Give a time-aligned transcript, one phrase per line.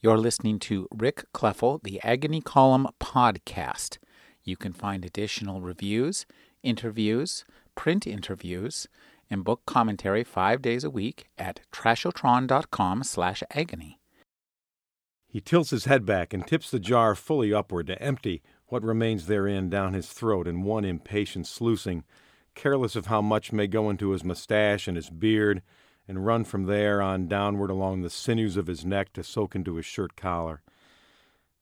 [0.00, 3.98] You're listening to Rick Kleffel, the Agony Column podcast.
[4.44, 6.24] You can find additional reviews,
[6.62, 8.86] interviews, print interviews,
[9.28, 13.98] and book commentary five days a week at trashotron.com slash agony.
[15.26, 19.26] He tilts his head back and tips the jar fully upward to empty what remains
[19.26, 22.04] therein down his throat in one impatient sluicing,
[22.54, 25.60] careless of how much may go into his mustache and his beard,
[26.08, 29.76] and run from there on downward along the sinews of his neck to soak into
[29.76, 30.62] his shirt collar.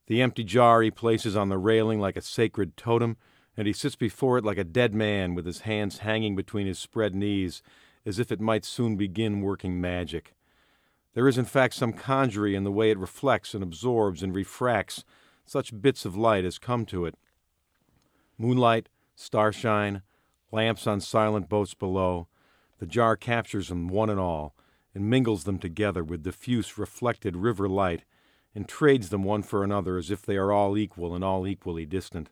[0.06, 3.16] The empty jar he places on the railing like a sacred totem,
[3.56, 6.78] and he sits before it like a dead man with his hands hanging between his
[6.78, 7.60] spread knees,
[8.04, 10.34] as if it might soon begin working magic.
[11.14, 15.02] There is, in fact, some conjury in the way it reflects and absorbs and refracts
[15.44, 17.16] such bits of light as come to it.
[18.38, 20.02] Moonlight, starshine,
[20.52, 22.28] lamps on silent boats below,
[22.78, 24.54] the jar captures them one and all,
[24.94, 28.04] and mingles them together with diffuse reflected river light,
[28.54, 31.84] and trades them one for another as if they are all equal and all equally
[31.84, 32.30] distant.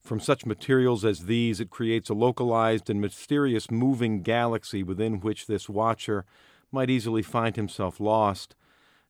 [0.00, 5.46] From such materials as these, it creates a localized and mysterious moving galaxy within which
[5.46, 6.24] this watcher
[6.70, 8.54] might easily find himself lost,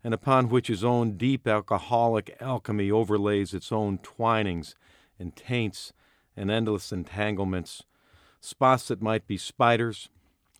[0.03, 4.75] and upon which his own deep alcoholic alchemy overlays its own twinings
[5.19, 5.93] and taints
[6.37, 7.83] and endless entanglements,
[8.41, 10.09] spots that might be spiders,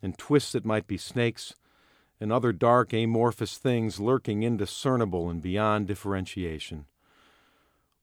[0.01, 1.55] and twists that might be snakes,
[2.19, 6.85] and other dark amorphous things lurking indiscernible and beyond differentiation.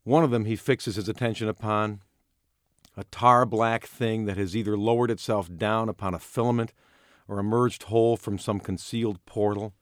[0.05, 2.01] One of them he fixes his attention upon,
[2.97, 6.73] a tar black thing that has either lowered itself down upon a filament
[7.27, 9.73] or emerged whole from some concealed portal.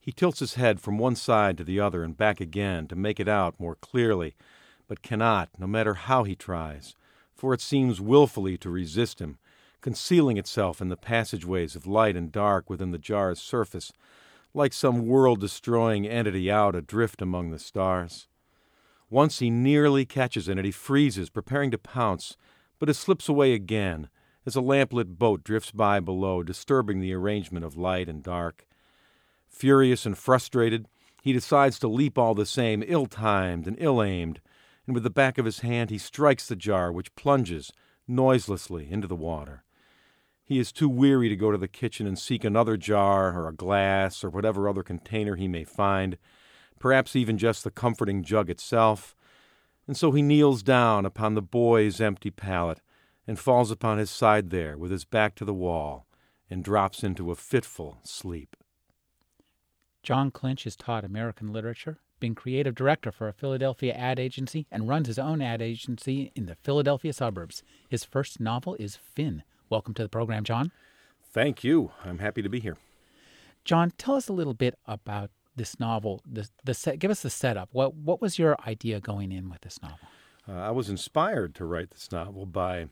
[0.00, 3.20] He tilts his head from one side to the other and back again to make
[3.20, 4.34] it out more clearly,
[4.88, 6.94] but cannot, no matter how he tries,
[7.34, 9.38] for it seems wilfully to resist him,
[9.80, 13.92] concealing itself in the passageways of light and dark within the jar's surface,
[14.54, 18.28] like some world destroying entity out adrift among the stars.
[19.10, 22.36] Once he nearly catches it, and he freezes, preparing to pounce,
[22.78, 24.08] but it slips away again
[24.44, 28.66] as a lamplit boat drifts by below, disturbing the arrangement of light and dark.
[29.46, 30.86] Furious and frustrated,
[31.22, 34.40] he decides to leap all the same, ill timed and ill aimed,
[34.86, 37.72] and with the back of his hand he strikes the jar, which plunges
[38.06, 39.64] noiselessly into the water.
[40.48, 43.54] He is too weary to go to the kitchen and seek another jar or a
[43.54, 46.16] glass or whatever other container he may find,
[46.78, 49.14] perhaps even just the comforting jug itself,
[49.86, 52.80] and so he kneels down upon the boy's empty pallet
[53.26, 56.06] and falls upon his side there with his back to the wall
[56.48, 58.56] and drops into a fitful sleep.
[60.02, 64.88] Jon Clinch has taught American literature, been creative director for a Philadelphia ad agency, and
[64.88, 67.62] runs his own ad agency in the Philadelphia suburbs.
[67.86, 70.72] His first novel is Finn, Welcome to the program, Jon.
[71.32, 71.90] Thank you.
[72.04, 72.76] I'm happy to be here.
[73.64, 76.22] John, tell us a little bit about this novel.
[76.24, 77.68] The, the set, give us the setup.
[77.72, 79.98] What what was your idea going in with this novel?
[80.48, 82.86] Uh, I was inspired to write this novel by,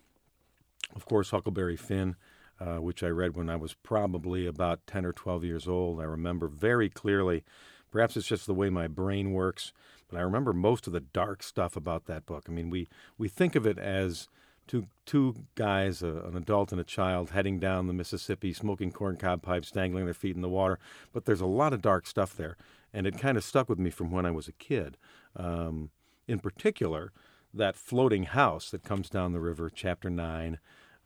[0.94, 2.16] of course, Huckleberry Finn,
[2.60, 6.00] uh, which I read when I was probably about ten or twelve years old.
[6.00, 7.44] I remember very clearly.
[7.90, 9.72] Perhaps it's just the way my brain works,
[10.10, 12.44] but I remember most of the dark stuff about that book.
[12.48, 14.28] I mean, we we think of it as
[14.66, 19.42] two two guys, uh, an adult and a child, heading down the Mississippi, smoking corncob
[19.42, 20.78] pipes, dangling their feet in the water.
[21.12, 22.56] But there's a lot of dark stuff there,
[22.92, 24.96] and it kind of stuck with me from when I was a kid.
[25.36, 25.90] Um,
[26.26, 27.12] in particular,
[27.54, 30.58] that floating house that comes down the river, chapter nine,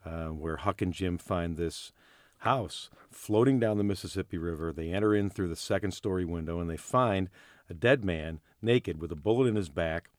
[0.05, 1.91] uh, where Huck and Jim find this
[2.39, 4.73] house floating down the Mississippi River.
[4.73, 7.29] They enter in through the second story window and they find
[7.69, 10.09] a dead man, naked, with a bullet in his back,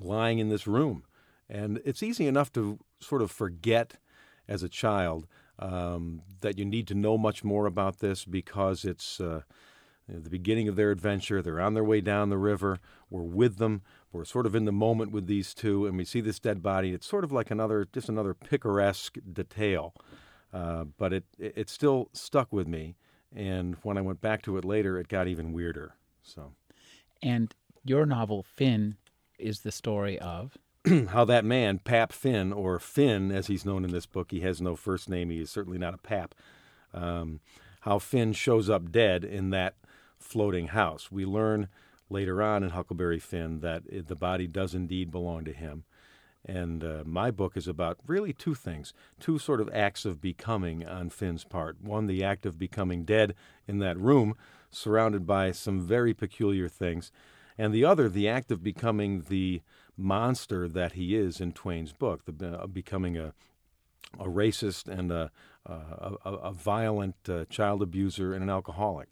[0.00, 1.04] lying in this room.
[1.48, 3.94] And it's easy enough to sort of forget
[4.46, 5.26] as a child
[5.58, 9.42] um, that you need to know much more about this because it's uh,
[10.08, 11.42] the beginning of their adventure.
[11.42, 12.78] They're on their way down the river.
[13.10, 13.82] We're with them.
[14.12, 16.92] We're sort of in the moment with these two, and we see this dead body.
[16.92, 19.94] It's sort of like another, just another picaresque detail,
[20.52, 22.96] uh, but it it still stuck with me.
[23.34, 25.94] And when I went back to it later, it got even weirder.
[26.22, 26.52] So,
[27.22, 27.54] and
[27.84, 28.96] your novel Finn
[29.38, 30.56] is the story of
[31.10, 34.60] how that man, Pap Finn, or Finn as he's known in this book, he has
[34.60, 36.34] no first name, he is certainly not a pap,
[36.94, 37.40] um,
[37.82, 39.74] how Finn shows up dead in that
[40.18, 41.10] floating house.
[41.10, 41.68] We learn
[42.10, 45.84] later on in Huckleberry Finn that it, the body does indeed belong to him.
[46.44, 50.86] And uh, my book is about really two things, two sort of acts of becoming
[50.86, 51.82] on Finn's part.
[51.82, 53.34] One, the act of becoming dead
[53.66, 54.34] in that room,
[54.70, 57.10] surrounded by some very peculiar things.
[57.58, 59.62] And the other, the act of becoming the
[59.98, 63.34] monster that he is in Twain's book, the, uh, becoming a,
[64.18, 65.30] a racist and a,
[65.66, 69.08] a, a violent uh, child abuser and an alcoholic.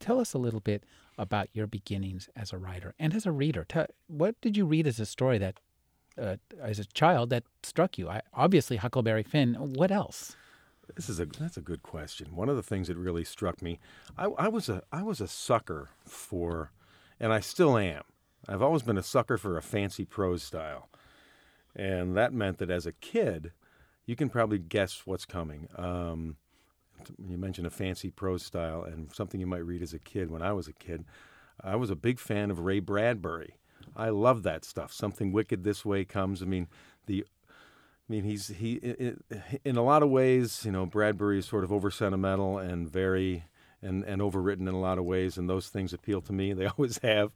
[0.00, 0.84] Tell us a little bit
[1.18, 3.66] about your beginnings as a writer and as a reader.
[4.06, 5.60] what did you read as a story that,
[6.20, 8.08] uh, as a child, that struck you?
[8.08, 9.54] I, obviously, Huckleberry Finn.
[9.54, 10.36] What else?
[10.96, 12.34] This is a that's a good question.
[12.34, 13.78] One of the things that really struck me,
[14.16, 16.72] I, I was a I was a sucker for,
[17.20, 18.04] and I still am.
[18.48, 20.88] I've always been a sucker for a fancy prose style,
[21.76, 23.52] and that meant that as a kid,
[24.06, 25.68] you can probably guess what's coming.
[25.76, 26.36] Um,
[27.28, 30.30] you mentioned a fancy prose style and something you might read as a kid.
[30.30, 31.04] When I was a kid,
[31.62, 33.58] I was a big fan of Ray Bradbury.
[33.96, 34.92] I love that stuff.
[34.92, 36.42] Something wicked this way comes.
[36.42, 36.68] I mean,
[37.06, 37.24] the
[38.08, 38.76] I mean, he's he
[39.64, 43.44] in a lot of ways, you know, Bradbury is sort of over sentimental and very
[43.82, 46.52] and and overwritten in a lot of ways, and those things appeal to me.
[46.52, 47.32] They always have,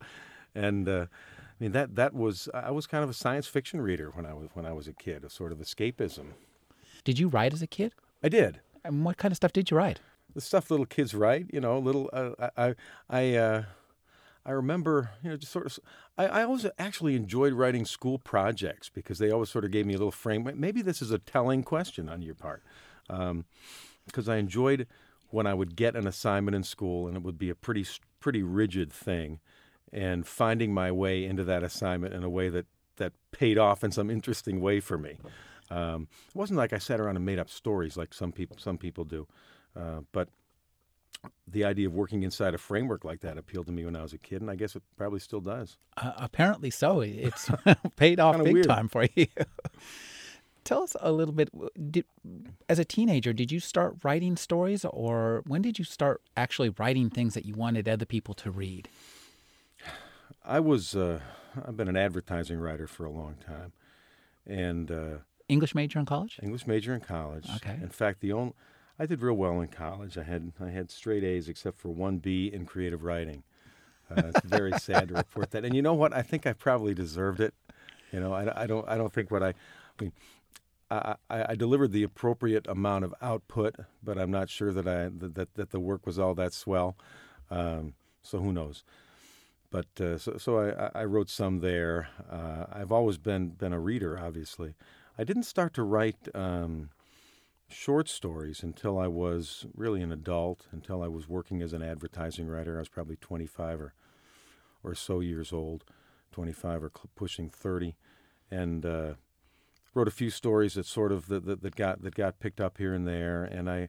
[0.55, 4.11] and uh, I mean that that was I was kind of a science fiction reader
[4.15, 6.33] when I was when I was a kid, a sort of escapism.
[7.05, 7.95] Did you write as a kid?
[8.23, 8.61] I did.
[8.85, 10.01] And what kind of stuff did you write?
[10.35, 12.75] The stuff little kids write, you know, little uh, I
[13.09, 13.35] I.
[13.35, 13.63] Uh,
[14.45, 15.79] I remember, you know, just sort of.
[16.19, 19.95] I, I, always actually enjoyed writing school projects because they always sort of gave me
[19.95, 20.51] a little frame.
[20.57, 22.65] Maybe this is a telling question on your part,
[23.07, 23.45] because um,
[24.29, 24.89] I enjoyed
[25.31, 27.87] when I would get an assignment in school and it would be a pretty
[28.21, 29.41] pretty rigid thing,
[29.93, 32.67] and finding my way into that assignment in a way that
[32.97, 35.17] that paid off in some interesting way for me.
[35.71, 38.79] Um, it wasn't like I sat around and made up stories like some people some
[38.79, 39.27] people do,
[39.77, 40.29] uh, but
[41.47, 44.13] the idea of working inside a framework like that appealed to me when I was
[44.13, 45.79] a kid, and I guess it probably still does.
[45.97, 47.01] Uh, apparently so.
[47.01, 47.51] It's
[47.97, 48.67] paid off big weird.
[48.67, 49.27] time for you.
[50.65, 51.51] Tell us a little bit.
[51.93, 52.05] Did,
[52.69, 57.11] as a teenager, did you start writing stories, or when did you start actually writing
[57.11, 58.89] things that you wanted other people to read?
[60.53, 60.95] I was.
[60.95, 61.21] Uh,
[61.67, 63.73] I've been an advertising writer for a long time,
[64.47, 65.17] and uh,
[65.49, 66.39] English major in college.
[66.43, 67.49] English major in college.
[67.57, 67.79] Okay.
[67.81, 68.53] In fact, the only
[68.99, 70.19] I did real well in college.
[70.19, 73.45] I had I had straight A's except for one B in creative writing.
[74.11, 75.65] Uh, it's very sad to report that.
[75.65, 76.13] And you know what?
[76.13, 77.55] I think I probably deserved it.
[78.13, 80.13] You know, I, I don't I don't think what I, I mean.
[80.91, 85.55] I, I, delivered the appropriate amount of output, but I'm not sure that I that
[85.55, 86.99] that the work was all that swell.
[87.51, 88.85] Um, so who knows?
[89.73, 92.09] But uh, so so I, I wrote some there.
[92.31, 94.75] Uh, I've always been been a reader, obviously.
[95.19, 96.91] I didn't start to write um,
[97.69, 102.49] short stories until I was really an adult, until I was working as an advertising
[102.49, 102.77] writer.
[102.77, 103.95] I was probably 25 or,
[104.85, 105.85] or so years old,
[106.33, 107.97] 25 or cl- pushing 30,
[108.51, 109.15] and uh,
[109.95, 112.79] wrote a few stories that sort of that, that, that, got that got picked up
[112.79, 113.45] here and there.
[113.45, 113.89] And I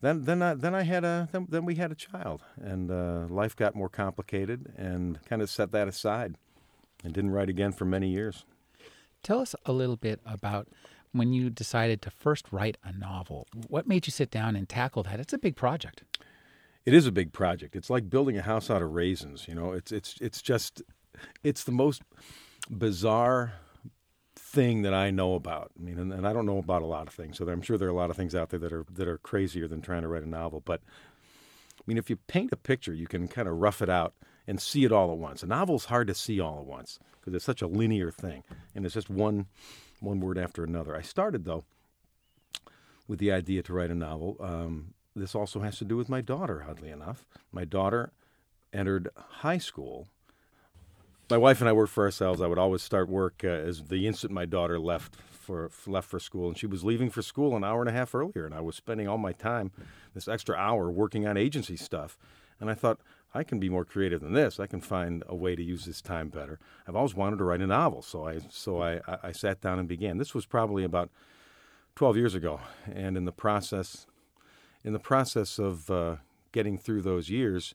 [0.00, 3.26] then then I, then I had a then, then we had a child, and uh,
[3.28, 6.36] life got more complicated, and kind of set that aside,
[7.02, 8.44] and didn't write again for many years.
[9.22, 10.68] Tell us a little bit about
[11.12, 13.46] when you decided to first write a novel.
[13.68, 15.18] What made you sit down and tackle that?
[15.18, 16.02] It's a big project.
[16.84, 17.76] It is a big project.
[17.76, 19.46] It's like building a house out of raisins.
[19.48, 20.82] You know, it's it's it's just
[21.42, 22.02] it's the most
[22.70, 23.54] bizarre
[24.48, 25.72] thing that I know about.
[25.78, 27.36] I mean, and, and, I don't know about a lot of things.
[27.36, 29.18] So I'm sure there are a lot of things out there that are that are
[29.18, 30.62] crazier than trying to write a novel.
[30.64, 30.80] But
[31.78, 34.14] I mean, if you paint a picture, you can kind of rough it out
[34.46, 35.42] and see it all at once.
[35.42, 38.42] A novel's hard to see all at once because it's such a linear thing,
[38.74, 39.46] and it's just one
[40.00, 40.96] one word after another.
[40.96, 41.64] I started, though,
[43.06, 44.36] with the idea to write a novel.
[44.40, 47.26] Um, this also has to do with my daughter, oddly enough.
[47.52, 48.12] My daughter
[48.72, 50.08] entered high school.
[51.30, 52.40] My wife and I worked for ourselves.
[52.40, 56.18] I would always start work uh, as the instant my daughter left for left for
[56.18, 58.60] school, and she was leaving for school an hour and a half earlier, and I
[58.60, 59.70] was spending all my time,
[60.14, 62.18] this extra hour, working on agency stuff.
[62.60, 63.00] And I thought,
[63.34, 64.58] I can be more creative than this.
[64.58, 66.58] I can find a way to use this time better.
[66.86, 69.86] I've always wanted to write a novel, so I so I, I sat down and
[69.86, 70.16] began.
[70.16, 71.10] This was probably about
[71.96, 72.60] 12 years ago,
[72.90, 74.06] and in the process,
[74.82, 76.16] in the process of uh,
[76.52, 77.74] getting through those years,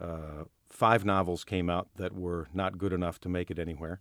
[0.00, 4.00] uh, five novels came out that were not good enough to make it anywhere,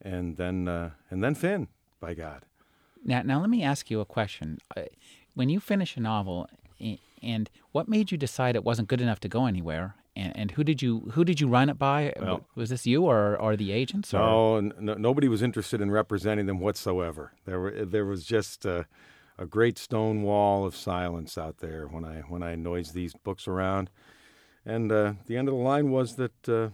[0.00, 1.68] and then uh, and then Finn,
[2.00, 2.46] by God.
[3.04, 4.58] Now, now let me ask you a question.
[4.76, 4.82] Uh,
[5.34, 6.48] when you finish a novel,
[7.22, 9.96] and what made you decide it wasn't good enough to go anywhere?
[10.14, 12.12] And, and, who did you who did you run it by?
[12.20, 14.12] Well, was this you or, or the agents?
[14.12, 14.18] Or?
[14.18, 17.32] No, no, nobody was interested in representing them whatsoever.
[17.46, 18.84] There were there was just a,
[19.38, 23.48] a, great stone wall of silence out there when I when I noised these books
[23.48, 23.88] around,
[24.64, 26.48] and uh, the end of the line was that.
[26.48, 26.68] Uh,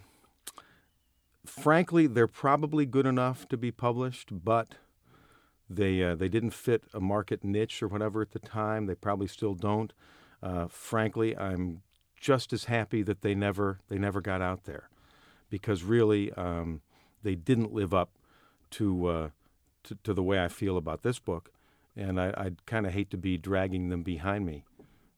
[1.44, 4.74] frankly, they're probably good enough to be published, but
[5.68, 8.86] they uh, they didn't fit a market niche or whatever at the time.
[8.86, 9.92] They probably still don't.
[10.42, 11.80] Uh, frankly, I'm
[12.20, 14.90] just as happy that they never they never got out there,
[15.48, 16.82] because really um,
[17.22, 18.10] they didn't live up
[18.72, 19.28] to, uh,
[19.84, 21.50] to, to the way I feel about this book,
[21.96, 24.64] and I, I'd kind of hate to be dragging them behind me.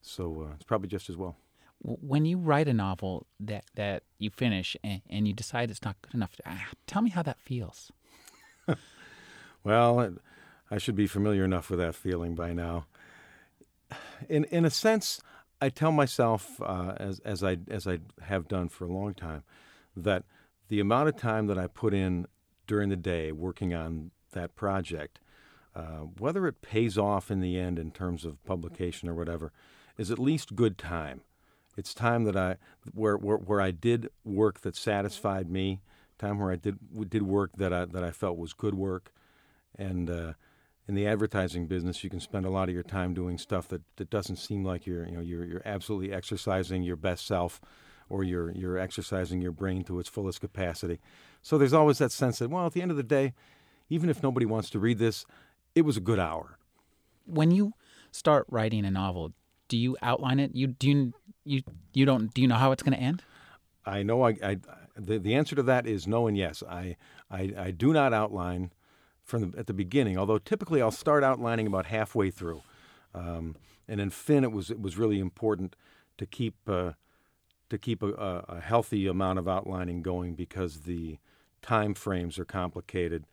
[0.01, 1.35] So uh, it's probably just as well.
[1.83, 5.99] When you write a novel that, that you finish and, and you decide it's not
[6.01, 7.91] good enough, ah, tell me how that feels.
[9.63, 10.15] Well,
[10.69, 12.87] I should be familiar enough with that feeling by now.
[14.29, 15.21] In in a sense,
[15.61, 19.43] I tell myself, uh, as as I as I have done for a long time,
[19.95, 20.23] that
[20.69, 22.25] the amount of time that I put in
[22.65, 25.19] during the day working on that project,
[25.75, 29.51] uh, whether it pays off in the end in terms of publication or whatever,
[29.97, 31.21] is at least good time.
[31.77, 32.57] It's time that I
[32.93, 35.81] where where, where I did work that satisfied me,
[36.17, 36.77] time where I did
[37.09, 39.11] did work that I that I felt was good work,
[39.77, 40.33] and uh,
[40.87, 43.81] in the advertising business, you can spend a lot of your time doing stuff that,
[43.95, 47.61] that doesn't seem like you're you know you're you're absolutely exercising your best self,
[48.09, 50.99] or you're you're exercising your brain to its fullest capacity.
[51.41, 53.33] So there's always that sense that well, at the end of the day,
[53.89, 55.25] even if nobody wants to read this,
[55.75, 56.57] it was a good hour.
[57.25, 57.73] When you
[58.11, 59.31] start writing a novel,
[59.67, 60.51] do you outline it?
[60.53, 61.13] You do you
[61.43, 61.61] you,
[61.93, 63.23] you don't do you know how it's going to end?
[63.85, 64.57] I know I, I
[64.95, 66.63] the, the answer to that is no and yes.
[66.69, 66.95] I,
[67.29, 68.71] I, I do not outline
[69.23, 72.61] from the, at the beginning, although typically I'll start outlining about halfway through.
[73.13, 73.55] Um,
[73.87, 75.75] and in Finn, it was it was really important
[76.17, 76.93] to keep uh,
[77.69, 81.17] to keep a, a, healthy amount of outlining going because the
[81.61, 83.25] time frames are complicated,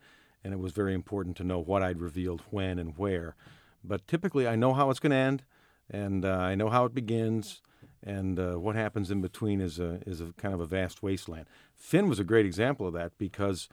[0.43, 3.35] and it was very important to know what I'd revealed when and where.
[3.83, 5.43] But typically, I know how it's going to end,
[5.89, 7.61] and uh, I know how it begins,
[8.03, 11.45] and uh, what happens in between is a is a kind of a vast wasteland.
[11.75, 13.69] Finn was a great example of that because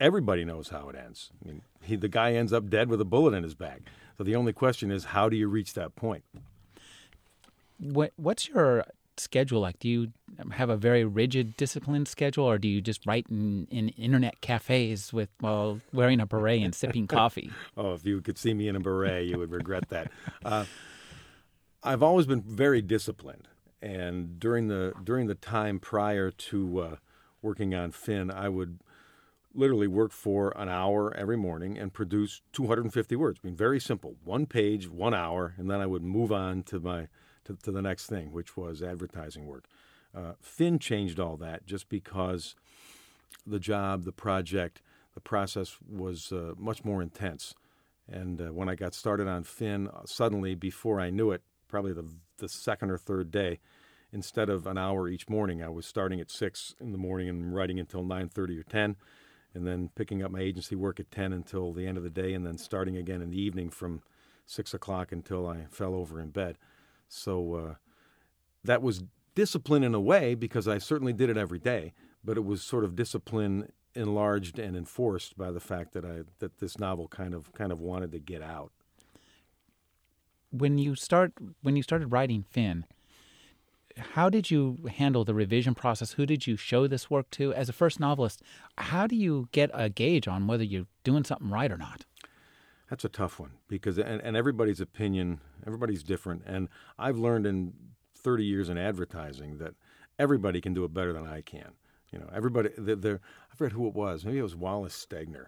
[0.00, 1.30] everybody knows how it ends.
[1.42, 3.82] I mean, he, the guy ends up dead with a bullet in his back.
[4.16, 6.24] So the only question is, how do you reach that point?
[7.78, 8.84] What what's your
[9.16, 9.78] schedule like?
[9.78, 10.12] Do you
[10.52, 15.12] have a very rigid, disciplined schedule, or do you just write in, in internet cafes
[15.12, 17.50] with while wearing a beret and sipping coffee?
[17.76, 20.10] Oh, if you could see me in a beret, you would regret that.
[20.44, 20.64] Uh,
[21.88, 23.48] I've always been very disciplined,
[23.80, 26.96] and during the during the time prior to uh,
[27.40, 28.80] working on Finn, I would
[29.54, 33.40] literally work for an hour every morning and produce 250 words.
[33.42, 36.78] I mean, very simple, one page, one hour, and then I would move on to
[36.78, 37.08] my
[37.46, 39.64] to, to the next thing, which was advertising work.
[40.14, 42.54] Uh, Finn changed all that just because
[43.46, 44.82] the job, the project,
[45.14, 47.54] the process was uh, much more intense.
[48.06, 51.92] And uh, when I got started on Finn, uh, suddenly, before I knew it, probably
[51.92, 52.06] the,
[52.38, 53.60] the second or third day,
[54.12, 57.54] instead of an hour each morning, I was starting at six in the morning and
[57.54, 58.96] writing until nine thirty or ten,
[59.54, 62.34] and then picking up my agency work at ten until the end of the day,
[62.34, 64.02] and then starting again in the evening from
[64.46, 66.56] six o'clock until I fell over in bed.
[67.08, 67.74] So uh,
[68.64, 71.92] that was discipline in a way because I certainly did it every day,
[72.24, 76.58] but it was sort of discipline enlarged and enforced by the fact that I that
[76.58, 78.72] this novel kind of kind of wanted to get out.
[80.50, 82.84] When you start when you started writing Finn,
[83.96, 86.12] how did you handle the revision process?
[86.12, 87.52] Who did you show this work to?
[87.54, 88.42] As a first novelist,
[88.78, 92.04] how do you get a gauge on whether you're doing something right or not?
[92.88, 96.42] That's a tough one because and, and everybody's opinion, everybody's different.
[96.46, 97.74] And I've learned in
[98.16, 99.74] 30 years in advertising that
[100.18, 101.72] everybody can do it better than I can.
[102.12, 102.70] You know, everybody.
[102.78, 103.20] They're, they're,
[103.52, 104.24] I forget who it was.
[104.24, 105.46] Maybe it was Wallace Stegner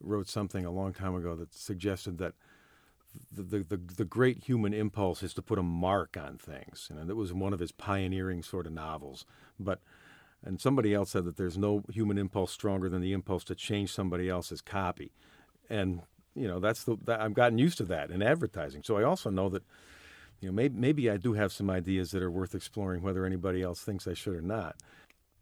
[0.00, 2.34] wrote something a long time ago that suggested that
[3.32, 6.88] the, the, the, great human impulse is to put a mark on things.
[6.90, 9.24] And that was one of his pioneering sort of novels.
[9.58, 9.80] But
[10.44, 13.92] and somebody else said that there's no human impulse stronger than the impulse to change
[13.92, 15.12] somebody else's copy.
[15.68, 16.02] And
[16.34, 18.82] you know that's the that, I've gotten used to that in advertising.
[18.84, 19.64] So I also know that
[20.40, 23.62] you know maybe maybe I do have some ideas that are worth exploring whether anybody
[23.62, 24.76] else thinks I should or not.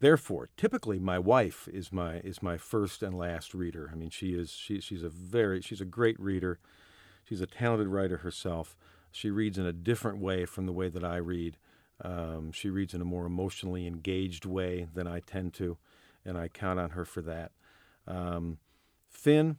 [0.01, 3.91] Therefore, typically my wife is my is my first and last reader.
[3.93, 6.59] I mean, she is she, she's a very she's a great reader.
[7.25, 8.77] She's a talented writer herself.
[9.11, 11.57] She reads in a different way from the way that I read.
[12.03, 15.79] Um, she reads in a more emotionally engaged way than I tend to,
[16.25, 17.53] and I count on her for that.
[18.07, 18.59] Um,
[19.09, 19.57] Finn,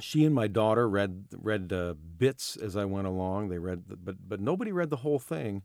[0.00, 3.48] she and my daughter read read uh, bits as I went along.
[3.48, 5.62] They read, the, but but nobody read the whole thing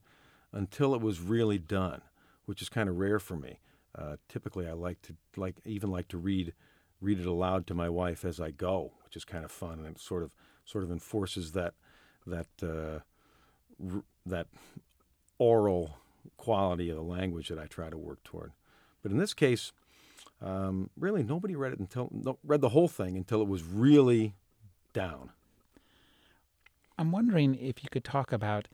[0.53, 2.01] until it was really done,
[2.45, 3.59] which is kind of rare for me.
[3.97, 6.53] Uh, typically, I like to like even like to read
[7.01, 9.87] read it aloud to my wife as I go, which is kind of fun, and
[9.87, 10.31] it sort of
[10.65, 11.73] sort of enforces that
[12.25, 12.99] that uh,
[13.93, 14.47] r- that
[15.37, 15.97] oral
[16.37, 18.51] quality of the language that I try to work toward.
[19.01, 19.71] But in this case,
[20.41, 24.35] um, really nobody read it until no, read the whole thing until it was really
[24.93, 25.31] down.
[26.97, 28.67] I'm wondering if you could talk about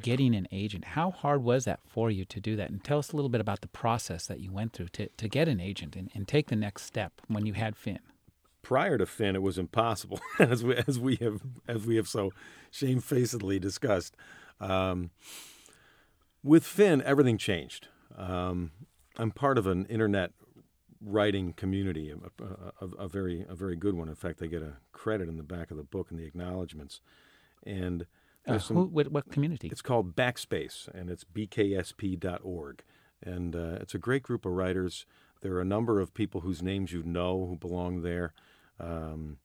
[0.00, 0.84] getting an agent.
[0.84, 2.70] How hard was that for you to do that?
[2.70, 5.28] And tell us a little bit about the process that you went through to, to
[5.28, 8.00] get an agent and, and take the next step when you had Finn.
[8.62, 12.32] Prior to Finn, it was impossible, as we as we have as we have so
[12.70, 14.16] shamefacedly discussed.
[14.60, 15.10] Um,
[16.42, 17.88] with Finn, everything changed.
[18.16, 18.72] Um,
[19.16, 20.32] I'm part of an internet
[21.00, 24.08] writing community, a, a, a, very a very good one.
[24.08, 27.00] In fact, I get a credit in the back of the book in the acknowledgments.
[27.64, 28.06] And
[28.46, 29.68] uh, some, who, what, what, community?
[29.68, 32.82] It's called Backspace, and it's bksp.org.
[33.22, 35.06] And uh, it's a great group of writers.
[35.40, 38.32] There are a number of people whose names you know who belong there,
[38.80, 39.38] um,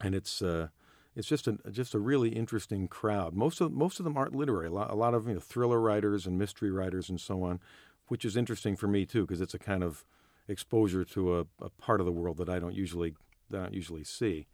[0.00, 0.68] and it's uh,
[1.16, 3.34] it's just a just a really interesting crowd.
[3.34, 4.66] Most of most of them aren't literary.
[4.66, 7.60] A lot, a lot of you know, thriller writers and mystery writers and so on,
[8.08, 10.04] which is interesting for me too because it's a kind of
[10.48, 13.14] exposure to a, a, part of the world that I don't usually
[13.50, 14.46] that I don't usually see.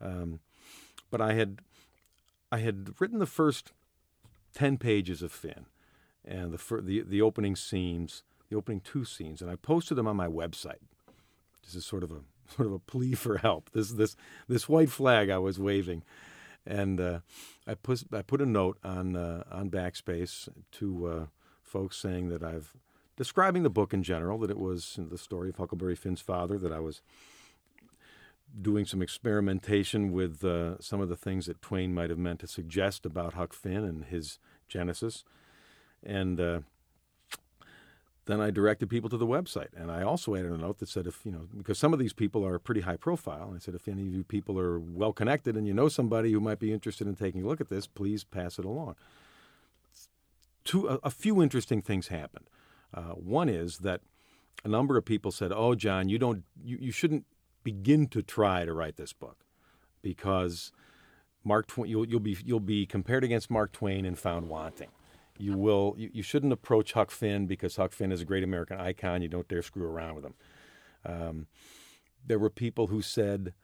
[0.00, 0.40] Um,
[1.10, 1.60] but I had
[2.50, 3.72] I had written the first
[4.54, 5.66] ten pages of Finn,
[6.24, 10.16] and the the the opening scenes, the opening two scenes, and I posted them on
[10.16, 10.82] my website.
[11.62, 12.20] This is sort of a
[12.56, 13.70] sort of a plea for help.
[13.72, 14.16] This this
[14.48, 16.02] this white flag I was waving,
[16.66, 17.20] and uh,
[17.66, 21.26] I put I put a note on uh, on Backspace to uh,
[21.62, 22.74] folks saying that I've
[23.16, 26.72] describing the book in general that it was the story of Huckleberry Finn's father that
[26.72, 27.02] I was
[28.60, 32.46] doing some experimentation with uh, some of the things that Twain might have meant to
[32.46, 34.38] suggest about Huck Finn and his
[34.68, 35.24] genesis,
[36.02, 36.60] and uh,
[38.26, 39.68] then I directed people to the website.
[39.74, 42.12] And I also added a note that said, if, you know, because some of these
[42.12, 45.12] people are pretty high profile, and I said, if any of you people are well
[45.12, 47.86] connected and you know somebody who might be interested in taking a look at this,
[47.86, 48.96] please pass it along.
[50.64, 52.46] Two, a, a few interesting things happened.
[52.92, 54.00] Uh, one is that
[54.64, 57.24] a number of people said, "Oh, Jon, you don't, you, you shouldn't
[57.64, 59.38] begin to try to write this book
[60.02, 60.72] because
[61.44, 64.90] Mark Twain, you'll, you'll be you'll be compared against Mark Twain and found wanting."
[65.40, 65.94] You will.
[65.96, 69.22] You, you, shouldn't approach Huck Finn because Huck Finn is a great American icon.
[69.22, 70.34] You don't dare screw around with him.
[71.04, 71.46] Um,
[72.26, 73.54] there were people who said,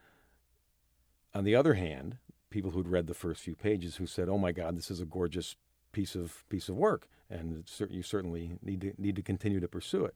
[1.35, 2.16] on the other hand,
[2.49, 5.04] people who'd read the first few pages who said, "Oh my God, this is a
[5.04, 5.56] gorgeous
[5.92, 10.04] piece of piece of work, and you certainly need to need to continue to pursue
[10.06, 10.14] it."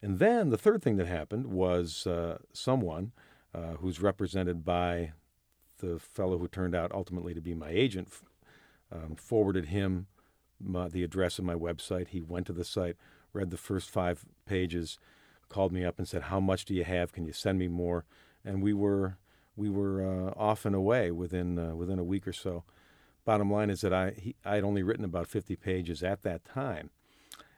[0.00, 3.12] And then the third thing that happened was uh, someone
[3.52, 5.12] uh, who's represented by
[5.78, 8.08] the fellow who turned out ultimately to be my agent
[8.92, 10.06] um, forwarded him
[10.60, 12.08] my, the address of my website.
[12.08, 12.96] He went to the site,
[13.32, 14.98] read the first five pages,
[15.48, 17.12] called me up and said, "How much do you have?
[17.12, 18.04] Can you send me more?"
[18.44, 19.18] And we were
[19.56, 22.64] we were uh, off and away within uh, within a week or so.
[23.24, 26.44] Bottom line is that I he, I had only written about 50 pages at that
[26.44, 26.90] time,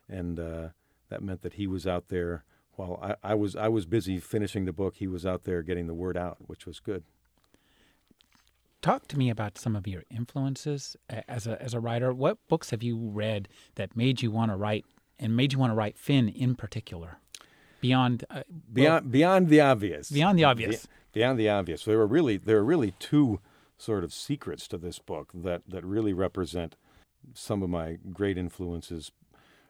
[0.08, 0.68] and uh,
[1.08, 4.64] that meant that he was out there while I, I was I was busy finishing
[4.64, 4.96] the book.
[4.96, 7.04] He was out there getting the word out, which was good
[8.82, 12.12] talk to me about some of your influences as a as a writer.
[12.12, 14.84] What books have you read that made you want to write
[15.18, 17.18] and made you want to write Finn in particular?
[17.80, 18.42] Beyond uh,
[18.72, 20.10] beyond well, beyond the obvious.
[20.10, 20.86] Beyond the obvious.
[21.12, 21.84] beyond the obvious.
[21.84, 23.40] There are really there are really two
[23.78, 26.76] sort of secrets to this book that that really represent
[27.34, 29.12] some of my great influences,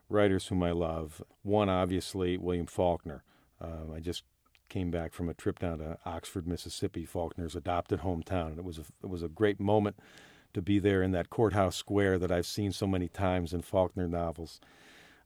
[0.08, 1.22] writers whom I love.
[1.42, 3.22] One obviously William Faulkner.
[3.60, 4.24] Uh, I just
[4.72, 8.78] came back from a trip down to Oxford, Mississippi, Faulkner's adopted hometown, and it was
[8.78, 9.96] a, it was a great moment
[10.54, 14.08] to be there in that courthouse square that I've seen so many times in Faulkner
[14.08, 14.60] novels.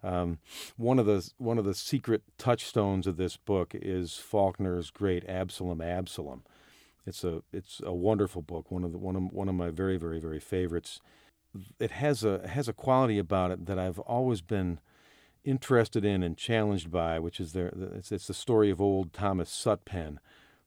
[0.02, 0.38] Um,
[0.76, 5.80] one of the one of the secret touchstones of this book is Faulkner's great Absalom,
[5.80, 6.42] Absalom.
[7.06, 9.96] It's a it's a wonderful book, one of the, one of one of my very
[9.96, 11.00] very very favorites.
[11.78, 14.80] It has a has a quality about it that I've always been
[15.46, 17.72] interested in and challenged by, which is there.
[17.94, 20.18] It's, it's the story of old Thomas Sutpen,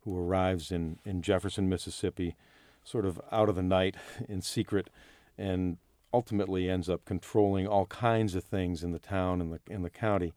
[0.04, 2.36] who arrives in, in Jefferson, Mississippi,
[2.84, 3.96] sort of out of the night
[4.30, 4.89] in secret,
[5.38, 5.78] and
[6.13, 9.89] ultimately ends up controlling all kinds of things in the town and the in the
[9.89, 10.34] county.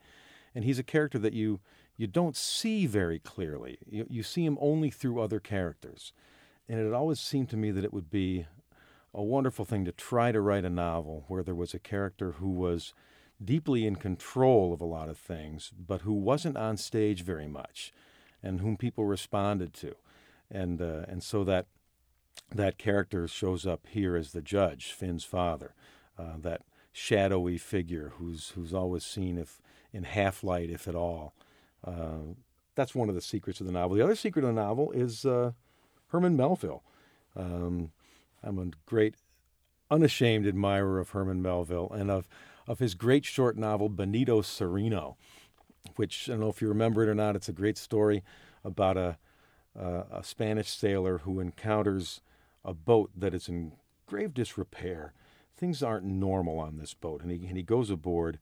[0.55, 1.61] And he's a character that you
[1.97, 3.79] you don't see very clearly.
[3.89, 6.13] You, you see him only through other characters.
[6.69, 8.47] And it always seemed to me that it would be
[9.15, 12.51] a wonderful thing to try to write a novel where there was a character who
[12.51, 12.95] was
[13.45, 17.93] deeply in control of a lot of things, but who wasn't on stage very much,
[18.43, 19.95] and whom people responded to,
[20.51, 21.67] and uh, and so that
[22.55, 25.75] that character shows up here as the judge, Finn's father,
[26.19, 29.61] uh, that shadowy figure who's who's always seen if
[29.93, 31.35] in half light, if at all.
[31.85, 32.35] Uh,
[32.75, 33.97] that's one of the secrets of the novel.
[33.97, 35.53] The other secret of the novel is uh,
[36.09, 36.83] Herman Melville.
[37.37, 37.93] Um,
[38.43, 39.17] I'm a great,
[39.91, 42.27] unashamed admirer of Herman Melville and of
[42.67, 45.17] of his great short novel, Benito Cereno,
[45.97, 47.37] which I don't know if you remember it or not.
[47.37, 48.23] It's a great story
[48.65, 49.19] about a,
[49.75, 52.21] a Spanish sailor who encounters
[52.65, 53.73] a boat that is in
[54.07, 55.13] grave disrepair.
[55.57, 58.39] Things aren't normal on this boat, and he, and he goes aboard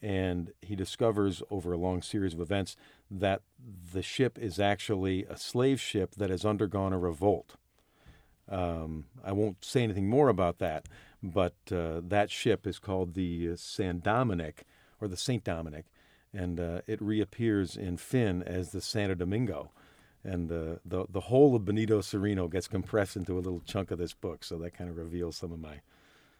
[0.00, 2.76] and he discovers over a long series of events
[3.10, 3.42] that
[3.92, 7.56] the ship is actually a slave ship that has undergone a revolt.
[8.48, 10.86] Um, I won't say anything more about that,
[11.22, 14.64] but uh, that ship is called the San Dominick
[15.00, 15.86] or the Saint Dominic,
[16.32, 19.70] and uh, it reappears in Finn as the Santo Domingo.
[20.24, 23.98] And uh, the the whole of Benito Cereno gets compressed into a little chunk of
[23.98, 25.80] this book, so that kind of reveals some of my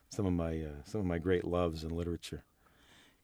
[0.08, 2.42] some of my uh, some of my great loves in literature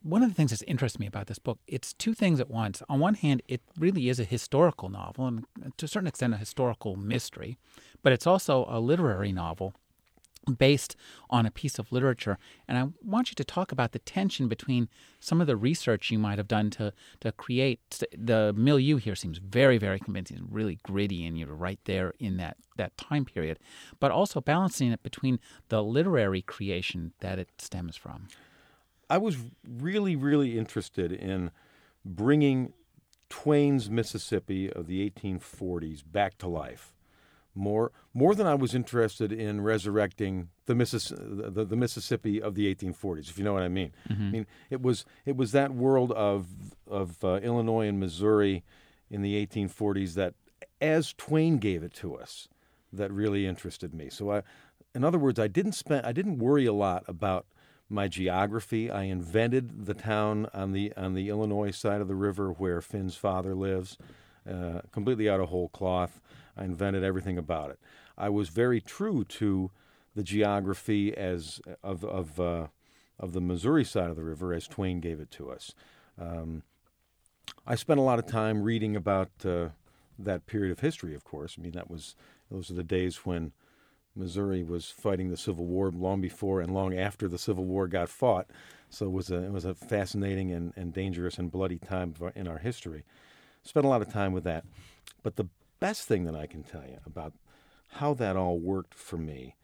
[0.04, 2.82] one of the things that's interested me about this book, it's two things at once.
[2.90, 5.46] On one hand, it really is a historical novel and
[5.78, 7.56] to a certain extent a historical mystery,
[8.02, 9.72] but it's also a literary novel
[10.58, 10.96] based
[11.30, 12.38] on a piece of literature.
[12.68, 14.88] And I want you to talk about the tension between
[15.20, 19.38] some of the research you might have done to, to create the milieu here seems
[19.38, 23.58] very, very convincing, really gritty, and you're right there in that, that time period,
[24.00, 28.28] but also balancing it between the literary creation that it stems from.
[29.08, 29.36] I was
[29.68, 31.50] really, really interested in
[32.04, 32.72] bringing
[33.28, 36.92] Twain's Mississippi of the 1840s back to life.
[37.54, 42.74] More, more than I was interested in resurrecting the, Missis- the, the Mississippi of the
[42.74, 43.92] 1840s, if you know what I mean.
[44.10, 44.22] Mm-hmm.
[44.22, 46.46] I mean, it was, it was that world of,
[46.88, 48.64] of uh, Illinois and Missouri
[49.08, 50.34] in the 1840s that,
[50.80, 52.48] as Twain gave it to us,
[52.92, 54.08] that really interested me.
[54.10, 54.42] So, I,
[54.94, 57.46] in other words, I didn't spend, I didn't worry a lot about
[57.88, 58.90] my geography.
[58.90, 63.16] I invented the town on the on the Illinois side of the river where Finn's
[63.16, 63.98] father lives,
[64.48, 66.20] uh, completely out of whole cloth.
[66.56, 67.78] I invented everything about it.
[68.16, 69.70] I was very true to
[70.14, 72.66] the geography as of of uh,
[73.18, 75.74] of the Missouri side of the river as Twain gave it to us.
[76.20, 76.62] Um,
[77.66, 79.68] I spent a lot of time reading about uh,
[80.18, 81.14] that period of history.
[81.14, 82.14] Of course, I mean that was
[82.50, 83.52] those are the days when
[84.16, 88.08] Missouri was fighting the Civil War long before and long after the Civil War got
[88.08, 88.46] fought.
[88.88, 92.46] So it was a, it was a fascinating and, and dangerous and bloody time in
[92.46, 93.04] our history.
[93.64, 94.64] Spent a lot of time with that.
[95.24, 95.46] But the
[95.84, 97.34] best thing that I can tell you about
[97.98, 99.54] how that all worked for me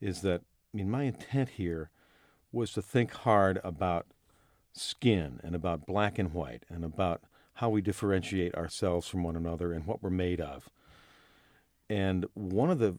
[0.00, 0.40] is that,
[0.72, 1.90] I mean, my intent here
[2.50, 4.06] was to think hard about
[4.72, 7.20] skin and about black and white and about
[7.56, 10.70] how we differentiate ourselves from one another and what we're made of.
[11.90, 12.96] And one of the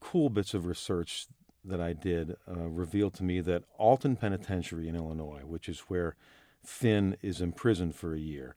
[0.00, 1.26] cool bits of research
[1.62, 6.16] that I did uh, revealed to me that Alton Penitentiary in Illinois, which is where
[6.64, 8.56] Finn is imprisoned for a year,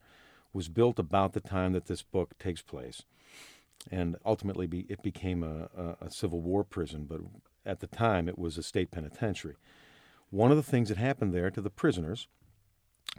[0.53, 3.03] was built about the time that this book takes place.
[3.91, 7.21] And ultimately, be, it became a, a, a Civil War prison, but
[7.65, 9.55] at the time, it was a state penitentiary.
[10.31, 12.27] One of the things that happened there to the prisoners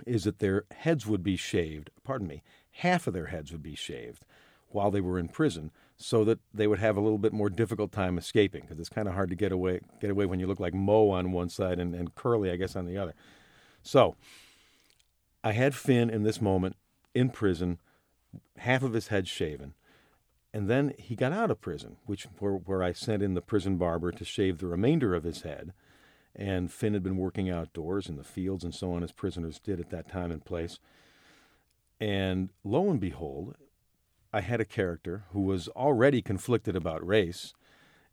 [0.06, 2.42] is that their heads would be shaved, pardon me,
[2.72, 4.24] half of their heads would be shaved
[4.68, 7.92] while they were in prison so that they would have a little bit more difficult
[7.92, 10.60] time escaping because it's kind of hard to get away get away when you look
[10.60, 13.14] like Moe on one side and, and Curly, I guess, on the other.
[13.82, 14.14] So
[15.42, 16.76] I had Finn in this moment
[17.14, 17.78] in prison,
[18.58, 19.74] half of his head shaven.
[20.52, 23.76] And then he got out of prison, which where, where I sent in the prison
[23.76, 25.72] barber to shave the remainder of his head.
[26.34, 29.80] And Finn had been working outdoors in the fields and so on, as prisoners did
[29.80, 30.78] at that time and place.
[32.00, 33.56] And lo and behold,
[34.32, 37.52] I had a character who was already conflicted about race,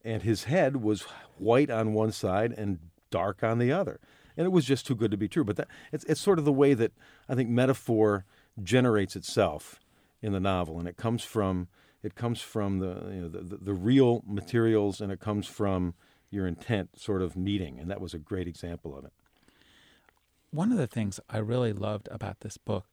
[0.04, 1.04] and his head was
[1.38, 4.00] white on one side and dark on the other.
[4.36, 5.43] And it was just too good to be true.
[5.43, 6.91] But that, it's, it's sort of the way that
[7.28, 8.26] I think metaphor
[8.62, 9.80] generates itself
[10.21, 11.67] in the novel, and it comes from
[12.07, 15.93] it comes from the, you know, the, the, the real materials, and it comes from
[16.31, 19.11] your intent sort of meeting, and that was a great example of it.
[20.49, 22.85] One of the things I really loved about this book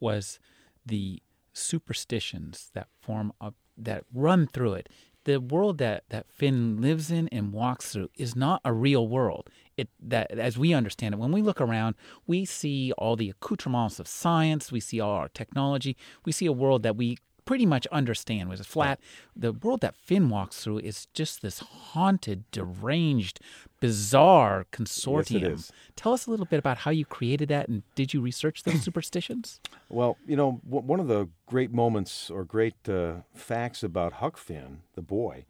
[0.00, 0.40] was
[0.86, 4.88] the superstitions that form up that run through it.
[5.24, 9.50] The world that, that Finn lives in and walks through is not a real world.
[9.76, 11.94] It that as we understand it, when we look around,
[12.26, 16.52] we see all the accoutrements of science, we see all our technology, we see a
[16.52, 19.00] world that we pretty much understand was it flat.
[19.34, 23.40] The world that Finn walks through is just this haunted, deranged,
[23.80, 25.40] bizarre consortium.
[25.50, 28.64] Yes, Tell us a little bit about how you created that, and did you research
[28.64, 29.60] those superstitions?
[29.88, 34.36] Well, you know, w- one of the great moments or great uh, facts about Huck
[34.36, 35.46] Finn, the boy,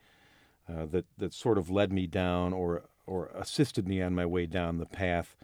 [0.69, 4.47] uh, that that sort of led me down or or assisted me on my way
[4.47, 5.37] down the path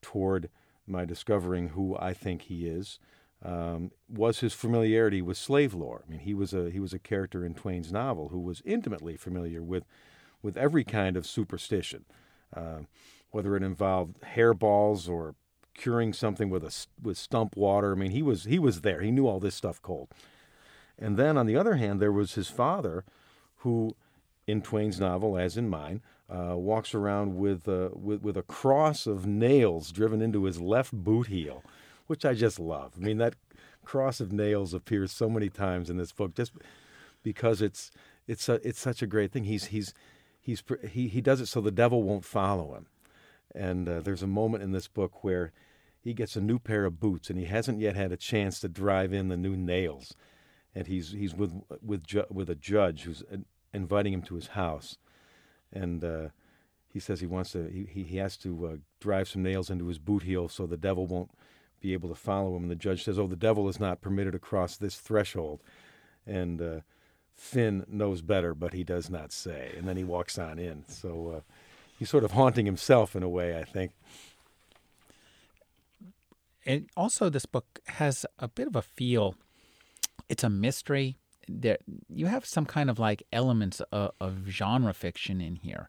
[0.00, 0.48] toward
[0.86, 2.98] my discovering who I think he is
[3.44, 6.02] um, was his familiarity with slave lore.
[6.06, 9.16] I mean, he was a he was a character in Twain's novel who was intimately
[9.16, 9.84] familiar with
[10.42, 12.04] with every kind of superstition,
[12.56, 12.80] uh,
[13.30, 15.34] whether it involved hairballs or
[15.74, 17.92] curing something with a with stump water.
[17.92, 19.00] I mean, he was he was there.
[19.00, 20.08] He knew all this stuff cold.
[20.98, 23.04] And then on the other hand, there was his father,
[23.58, 23.94] who,
[24.48, 29.06] in Twain's novel, as in mine, uh, walks around with, uh, with with a cross
[29.06, 31.62] of nails driven into his left boot heel
[32.08, 32.94] which I just love.
[32.96, 33.36] I mean, that
[33.84, 36.52] cross of nails appears so many times in this book just
[37.22, 37.90] because it's
[38.26, 39.44] it's a, it's such a great thing.
[39.44, 39.94] He's he's
[40.40, 42.86] he's he he does it so the devil won't follow him.
[43.54, 45.52] And uh, there's a moment in this book where
[46.00, 48.68] he gets a new pair of boots and he hasn't yet had a chance to
[48.68, 50.14] drive in the new nails.
[50.74, 53.22] And he's he's with with ju- with a judge who's
[53.72, 54.96] inviting him to his house,
[55.72, 56.28] and uh,
[56.92, 59.98] he says he wants to he he has to uh, drive some nails into his
[59.98, 61.30] boot heel so the devil won't
[61.80, 62.62] be able to follow him.
[62.62, 65.62] And the judge says, "Oh, the devil is not permitted to cross this threshold,"
[66.26, 66.80] and uh,
[67.38, 69.72] Finn knows better, but he does not say.
[69.76, 70.84] And then he walks on in.
[70.88, 71.40] So uh,
[71.98, 73.92] he's sort of haunting himself in a way, I think.
[76.66, 79.36] And also, this book has a bit of a feel.
[80.28, 81.16] It's a mystery.
[81.48, 81.78] There,
[82.10, 85.88] you have some kind of like elements of, of genre fiction in here,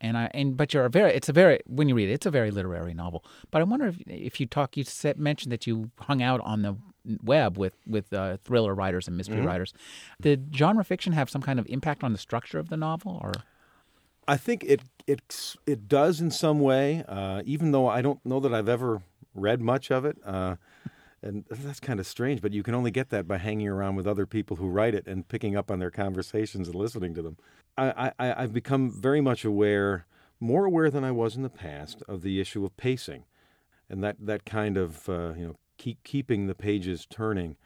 [0.00, 2.26] and I and but you're a very it's a very when you read it it's
[2.26, 3.24] a very literary novel.
[3.50, 6.62] But I wonder if if you talk you said mentioned that you hung out on
[6.62, 6.76] the
[7.22, 9.46] web with with uh, thriller writers and mystery Mm-hmm.
[9.46, 9.72] writers.
[10.20, 13.32] Did genre fiction have some kind of impact on the structure of the novel, or
[14.26, 18.40] I think it it it does in some way, uh, even though I don't know
[18.40, 19.02] that I've ever
[19.34, 20.18] read much of it.
[20.24, 20.56] Uh,
[21.22, 24.06] and that's kind of strange, but you can only get that by hanging around with
[24.06, 27.36] other people who write it and picking up on their conversations and listening to them.
[27.78, 30.06] I, I, I've become very much aware,
[30.40, 33.24] more aware than I was in the past, of the issue of pacing,
[33.88, 37.56] and that that kind of uh, you know keep keeping the pages turning.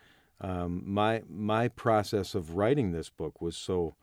[0.40, 3.94] Um, my my process of writing this book was so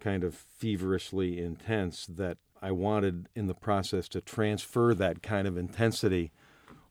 [0.00, 5.56] kind of feverishly intense that I wanted in the process to transfer that kind of
[5.56, 6.32] intensity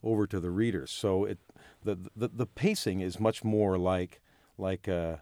[0.04, 0.91] over to the readers.
[0.91, 1.39] So it
[1.84, 4.21] the the, the pacing is much more like
[4.58, 5.21] like a,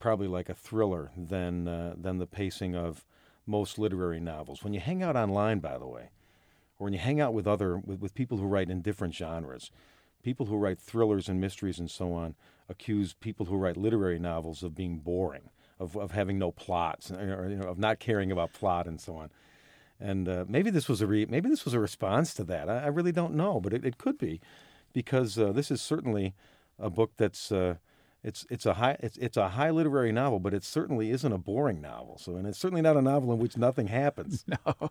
[0.00, 3.06] probably like a thriller than uh, than the pacing of
[3.46, 4.64] most literary novels.
[4.64, 6.10] When you hang out online, by the way,
[6.78, 9.70] or when you hang out with other with, with people who write in different genres,
[10.22, 12.34] people who write thrillers and mysteries and so on
[12.68, 17.48] accuse people who write literary novels of being boring, of of having no plots, or
[17.48, 19.30] you know, of not caring about plot and so on.
[19.98, 22.70] And uh, maybe this was a re- maybe this was a response to that.
[22.70, 24.40] I, I really don't know, but it, it could be,
[24.94, 26.32] because uh, this is certainly
[26.78, 27.74] a book that's uh,
[28.22, 31.38] it's it's a high it's it's a high literary novel, but it certainly isn't a
[31.38, 32.18] boring novel.
[32.18, 34.44] So, and it's certainly not a novel in which nothing happens.
[34.66, 34.90] no?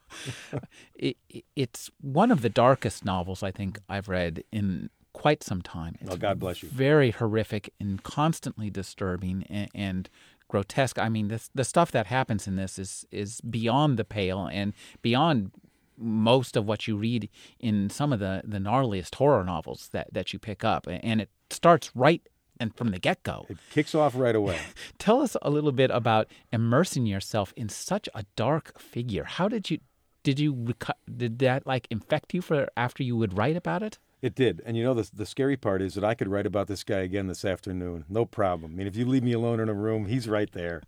[0.96, 5.62] it, it- it's one of the darkest novels I think I've read in quite some
[5.62, 5.96] time.
[6.02, 6.70] It's Oh, God bless you.
[6.70, 10.10] Very horrific and constantly disturbing and, and
[10.48, 10.98] grotesque.
[10.98, 14.74] I mean, this, the stuff that happens in this is is beyond the pale and
[15.02, 15.52] beyond
[15.98, 17.28] most of what you read
[17.60, 20.88] in some of the, the gnarliest horror novels that, that you pick up.
[20.88, 22.22] And it starts right
[22.60, 23.46] and from the get go.
[23.50, 24.60] It kicks off right away.
[24.98, 29.24] Tell us a little bit about immersing yourself in such a dark figure.
[29.24, 29.80] How did you
[30.24, 30.74] did you
[31.16, 33.98] did that like infect you for after you would write about it?
[34.22, 36.68] It did, and you know the the scary part is that I could write about
[36.68, 38.74] this guy again this afternoon, no problem.
[38.74, 40.84] I mean, if you leave me alone in a room, he's right there.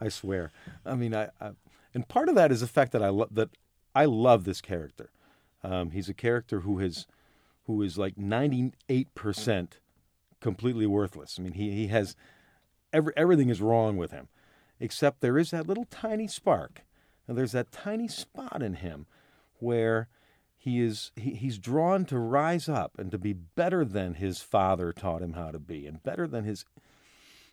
[0.00, 0.50] I swear.
[0.84, 1.50] I mean, I, I
[1.92, 3.50] and part of that is the fact that I lo- that
[3.94, 5.10] I love this character.
[5.62, 7.06] Um, he's a character who has
[7.66, 9.78] who is like ninety eight percent
[10.44, 11.38] completely worthless.
[11.38, 12.14] I mean, he he has
[12.92, 14.28] every, everything is wrong with him,
[14.78, 16.82] except there is that little tiny spark,
[17.26, 19.06] and there's that tiny spot in him
[19.58, 20.08] where
[20.54, 24.92] he is he, he's drawn to rise up and to be better than his father
[24.92, 26.66] taught him how to be, and better than his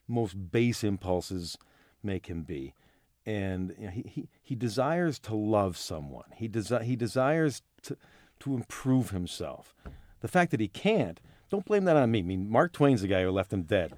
[0.06, 1.58] most base impulses
[2.04, 2.74] make him be.
[3.26, 6.26] And you know, he, he, he desires to love someone.
[6.36, 7.96] He, desi- he desires to,
[8.40, 9.76] to improve himself.
[10.20, 12.20] The fact that he can't, don't blame that on me.
[12.20, 13.94] I mean, Mark Twain's the guy who left him dead,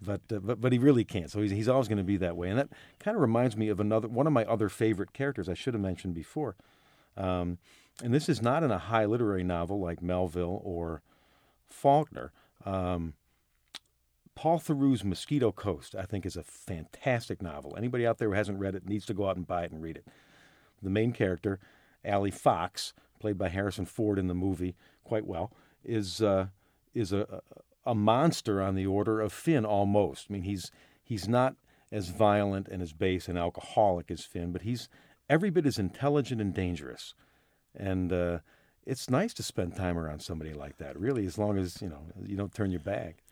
[0.00, 1.30] but uh, but, but he really can't.
[1.30, 2.50] So he's, he's always going to be that way.
[2.50, 2.68] And that
[3.00, 5.82] kind of reminds me of another one of my other favorite characters I should have
[5.82, 6.54] mentioned before.
[7.16, 7.58] Um,
[8.04, 11.02] and this is not in a high literary novel like Melville or
[11.66, 12.32] Faulkner.
[12.64, 13.14] Um,
[14.36, 17.74] Paul Theroux's Mosquito Coast, I think, is a fantastic novel.
[17.76, 19.82] Anybody out there who hasn't read it needs to go out and buy it and
[19.82, 20.06] read it.
[20.80, 21.58] The main character,
[22.04, 25.50] Allie Fox, played by Harrison Ford in the movie quite well,
[25.84, 26.46] is uh,
[26.94, 27.42] is a
[27.88, 30.26] a monster on the order of Finn almost.
[30.28, 30.70] I mean, he's
[31.02, 31.56] he's not
[31.90, 34.90] as violent and as base and alcoholic as Finn, but he's
[35.28, 37.14] every bit as intelligent and dangerous.
[37.74, 38.38] And uh,
[38.84, 42.02] it's nice to spend time around somebody like that, really, as long as you know
[42.24, 43.22] you don't turn your back.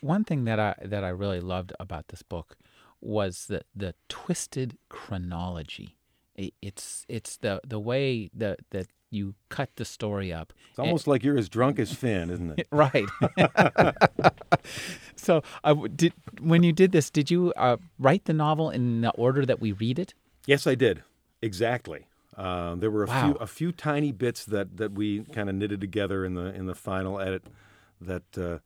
[0.00, 2.56] One thing that I that I really loved about this book
[3.00, 5.96] was the the twisted chronology.
[6.36, 10.52] It's it's the the way that that you cut the story up.
[10.70, 12.68] It's almost like you're as drunk as Finn, isn't it?
[12.72, 13.08] Right.
[15.16, 19.10] so, uh, did when you did this, did you uh, write the novel in the
[19.10, 20.14] order that we read it?
[20.46, 21.02] Yes, I did.
[21.42, 22.06] Exactly.
[22.36, 23.20] Uh, there were a Wow.
[23.22, 26.66] few a few tiny bits that, that we kind of knitted together in the in
[26.66, 27.46] the final edit.
[28.00, 28.58] That uh,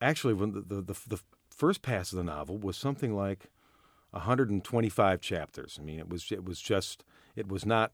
[0.00, 1.20] actually, when the, the the the
[1.50, 3.50] first pass of the novel was something like
[4.10, 5.78] 125 chapters.
[5.80, 7.04] I mean, it was it was just
[7.36, 7.92] it was not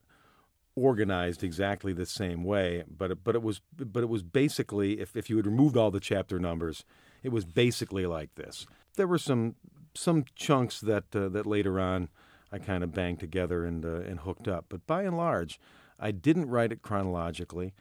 [0.80, 5.14] organized exactly the same way, but it, but it was but it was basically if,
[5.14, 6.84] if you had removed all the chapter numbers,
[7.22, 8.66] it was basically like this.
[8.96, 9.56] There were some
[9.94, 12.08] some chunks that uh, that later on
[12.52, 15.60] I kind of banged together and uh, and hooked up, but by and large,
[15.98, 17.74] I didn't write it chronologically,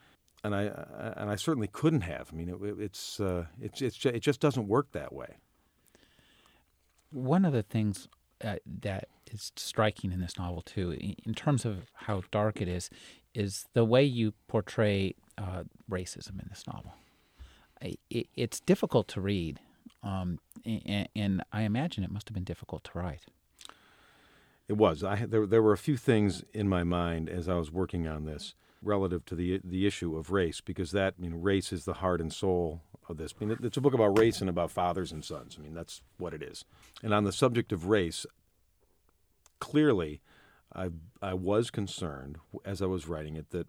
[0.43, 0.63] and I
[1.17, 2.29] and I certainly couldn't have.
[2.31, 5.38] I mean, it, it's uh, it's it's it just doesn't work that way.
[7.12, 8.07] One of the things
[8.43, 12.89] uh, that is striking in this novel too, in terms of how dark it is,
[13.33, 16.93] is the way you portray uh, racism in this novel.
[17.81, 19.59] It, it's difficult to read,
[20.03, 23.25] um, and, and, I imagine it must have been difficult to write.
[24.67, 25.03] It was.
[25.03, 28.25] I there there were a few things in my mind as I was working on
[28.25, 31.95] this relative to the the issue of race because that I mean race is the
[31.95, 33.33] heart and soul of this.
[33.39, 35.55] I mean it's a book about race and about fathers and sons.
[35.57, 36.65] I mean that's what it is.
[37.01, 38.25] And on the subject of race,
[39.60, 40.22] clearly,
[40.74, 40.89] I
[41.22, 43.67] I was concerned as I was writing it that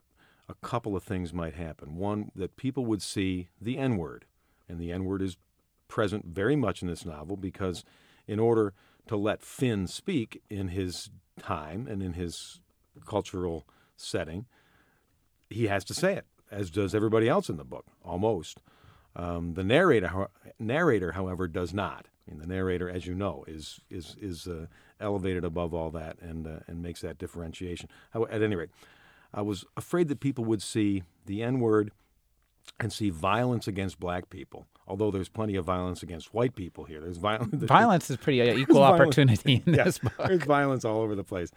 [0.48, 1.96] a couple of things might happen.
[1.96, 4.24] One that people would see the N word,
[4.68, 5.36] and the N word is
[5.88, 7.84] present very much in this novel because
[8.26, 8.74] in order
[9.08, 12.60] to let Finn speak in his time and in his
[13.06, 14.46] cultural setting,
[15.48, 18.60] he has to say it, as does everybody else in the book, almost.
[19.16, 22.06] Um, the narrator, narrator, however, does not.
[22.26, 24.66] I mean, the narrator, as you know, is is is uh,
[25.00, 27.88] elevated above all that and uh, and makes that differentiation.
[28.14, 28.70] At any rate,
[29.32, 31.92] I was afraid that people would see the N word
[32.78, 34.66] and see violence against black people.
[34.86, 37.50] Although there's plenty of violence against white people here, there's violence.
[37.64, 40.12] Violence is pretty uh, equal opportunity in this book.
[40.18, 41.50] There's violence all over the place,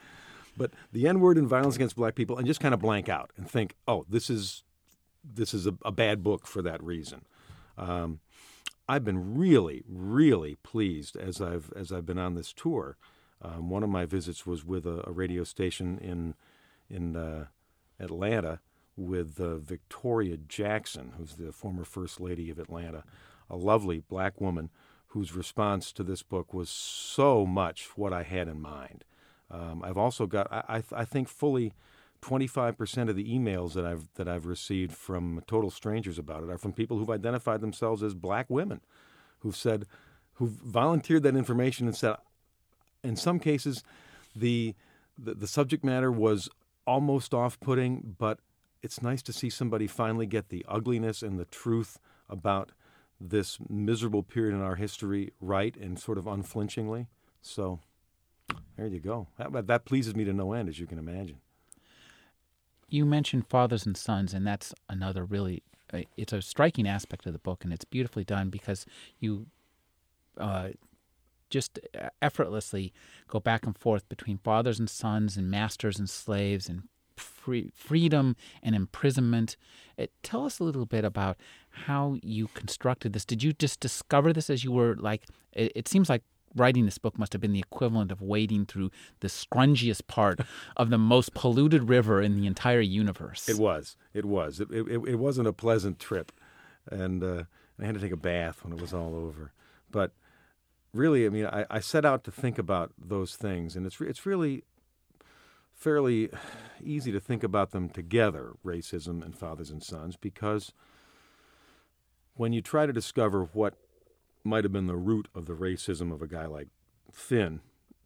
[0.56, 3.32] but the N word and violence against black people, and just kind of blank out
[3.38, 4.64] and think, oh, this is
[5.24, 7.26] this is a, a bad book for that reason.
[7.78, 8.20] Um,
[8.88, 12.98] I've been really, really pleased as I've as I've been on this tour.
[13.44, 16.36] Um, one of my visits was with a, a radio station in
[16.90, 17.46] in uh,
[18.00, 18.60] Atlanta
[18.96, 23.04] with uh, Victoria Jackson, who's the former First Lady of Atlanta,
[23.50, 24.70] a lovely black woman
[25.08, 29.04] whose response to this book was so much what I had in mind.
[29.50, 31.74] Um, I've also got, I, I, I think, fully
[32.24, 36.58] 25% of the emails that I've that I've received from total strangers about it are
[36.58, 38.82] from people who've identified themselves as black women,
[39.40, 39.86] who've said,
[40.36, 42.16] who've volunteered that information and said,
[43.04, 43.84] in some cases,
[44.36, 44.76] the
[45.18, 46.50] the, the subject matter was
[46.88, 48.40] almost off-putting, but
[48.82, 52.72] it's nice to see somebody finally get the ugliness and the truth about
[53.22, 57.06] this miserable period in our history right and sort of unflinchingly.
[57.44, 57.80] So
[58.76, 59.28] there you go.
[59.38, 61.38] That, that pleases me to no end, as you can imagine
[62.94, 67.34] you mentioned fathers and sons, and that's another really uh, it's a striking aspect of
[67.34, 68.86] the book, and it's beautifully done because
[69.20, 69.48] you
[70.38, 70.70] uh,
[71.54, 71.80] just
[72.22, 72.92] effortlessly
[73.28, 76.84] go back and forth between fathers and sons, and masters and slaves, and
[77.16, 79.56] free, freedom and imprisonment.
[79.98, 81.38] It, uh, tell us a little bit about
[81.70, 83.26] how you constructed this.
[83.26, 85.26] Did you just discover this as you were like?
[85.54, 86.24] It, it seems like
[86.56, 90.40] writing this book must have been the equivalent of wading through the scrungiest part
[90.78, 93.48] of the most polluted river in the entire universe.
[93.48, 93.96] It was.
[94.14, 94.60] It was.
[94.60, 96.32] It, it, it wasn't a pleasant trip.
[96.92, 97.44] And uh,
[97.80, 99.54] I had to take a bath when it was all over.
[99.90, 100.12] But
[100.94, 103.76] really, I mean, I, I set out to think about those things.
[103.76, 104.64] And it's, it's really
[105.74, 106.30] fairly
[106.84, 110.72] easy to think about them together racism and fathers and sons because
[112.36, 113.76] when you try to discover what
[114.44, 116.68] might have been the root of the racism of a guy like
[117.12, 117.62] Finn.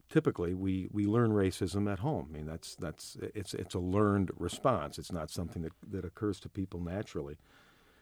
[0.08, 2.28] Typically, we, we learn racism at home.
[2.30, 4.98] I mean, that's that's it's it's a learned response.
[4.98, 7.36] It's not something that, that occurs to people naturally,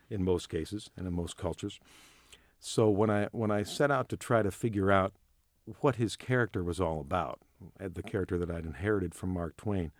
[0.08, 1.80] in most cases and in most cultures.
[2.58, 5.12] So when I when I set out to try to figure out
[5.80, 7.40] what his character was all about,
[7.78, 9.92] the character that I'd inherited from Mark Twain,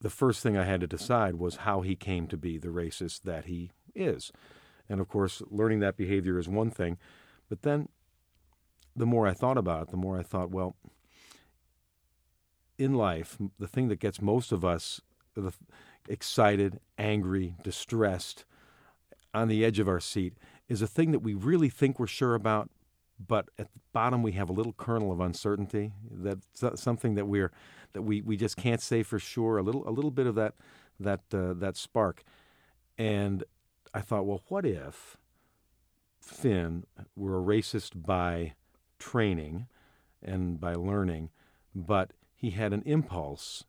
[0.00, 3.22] the first thing I had to decide was how he came to be the racist
[3.22, 4.32] that he is.
[4.88, 6.98] And of course, learning that behavior is one thing.
[7.48, 7.88] But then
[8.96, 10.76] the more I thought about it, the more I thought, well,
[12.78, 15.00] in life, the thing that gets most of us
[16.08, 18.44] excited, angry, distressed,
[19.32, 20.34] on the edge of our seat
[20.68, 22.70] is a thing that we really think we're sure about,
[23.24, 25.92] but at the bottom we have a little kernel of uncertainty.
[26.10, 27.52] That's something that we're
[27.92, 29.58] that we, we just can't say for sure.
[29.58, 30.54] A little a little bit of that
[30.98, 32.22] that uh, that spark,
[32.98, 33.44] and
[33.92, 35.16] I thought, well, what if
[36.20, 36.84] Finn
[37.14, 38.54] were a racist by
[38.98, 39.66] training
[40.22, 41.30] and by learning,
[41.74, 43.64] but he had an impulse,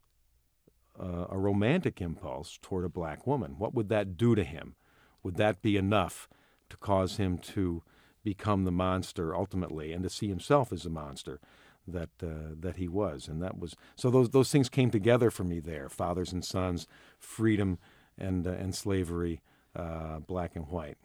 [1.00, 3.56] uh, a romantic impulse toward a black woman?
[3.58, 4.76] What would that do to him?
[5.22, 6.28] Would that be enough
[6.70, 7.84] to cause him to
[8.24, 11.40] become the monster ultimately and to see himself as a monster
[11.88, 14.10] that uh, that he was, and that was so.
[14.10, 16.88] Those those things came together for me there: fathers and sons,
[17.20, 17.78] freedom
[18.18, 19.42] and uh, and slavery,
[19.76, 20.98] uh, black and white.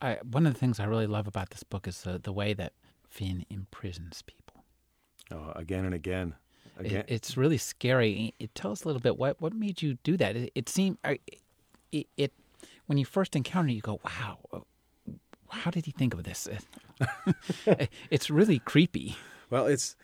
[0.00, 2.52] I, one of the things I really love about this book is the, the way
[2.52, 2.74] that
[3.08, 4.64] Finn imprisons people.
[5.30, 6.34] Oh, again and again.
[6.78, 7.00] again.
[7.00, 8.34] It, it's really scary.
[8.38, 10.36] It, tell us a little bit what what made you do that.
[10.36, 10.98] It, it seemed
[11.90, 12.32] it, it
[12.86, 14.64] when you first encounter it, you go, "Wow,
[15.52, 16.48] how did he think of this?"
[18.10, 19.16] it's really creepy.
[19.50, 19.96] Well, it's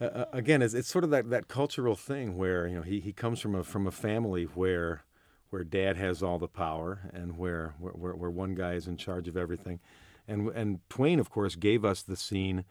[0.00, 3.00] uh, uh, again, it's, it's sort of that, that cultural thing where you know he,
[3.00, 5.02] he comes from a from a family where
[5.50, 9.28] where dad has all the power and where where, where one guy is in charge
[9.28, 9.80] of everything,
[10.28, 12.64] and and Twain, of course, gave us the scene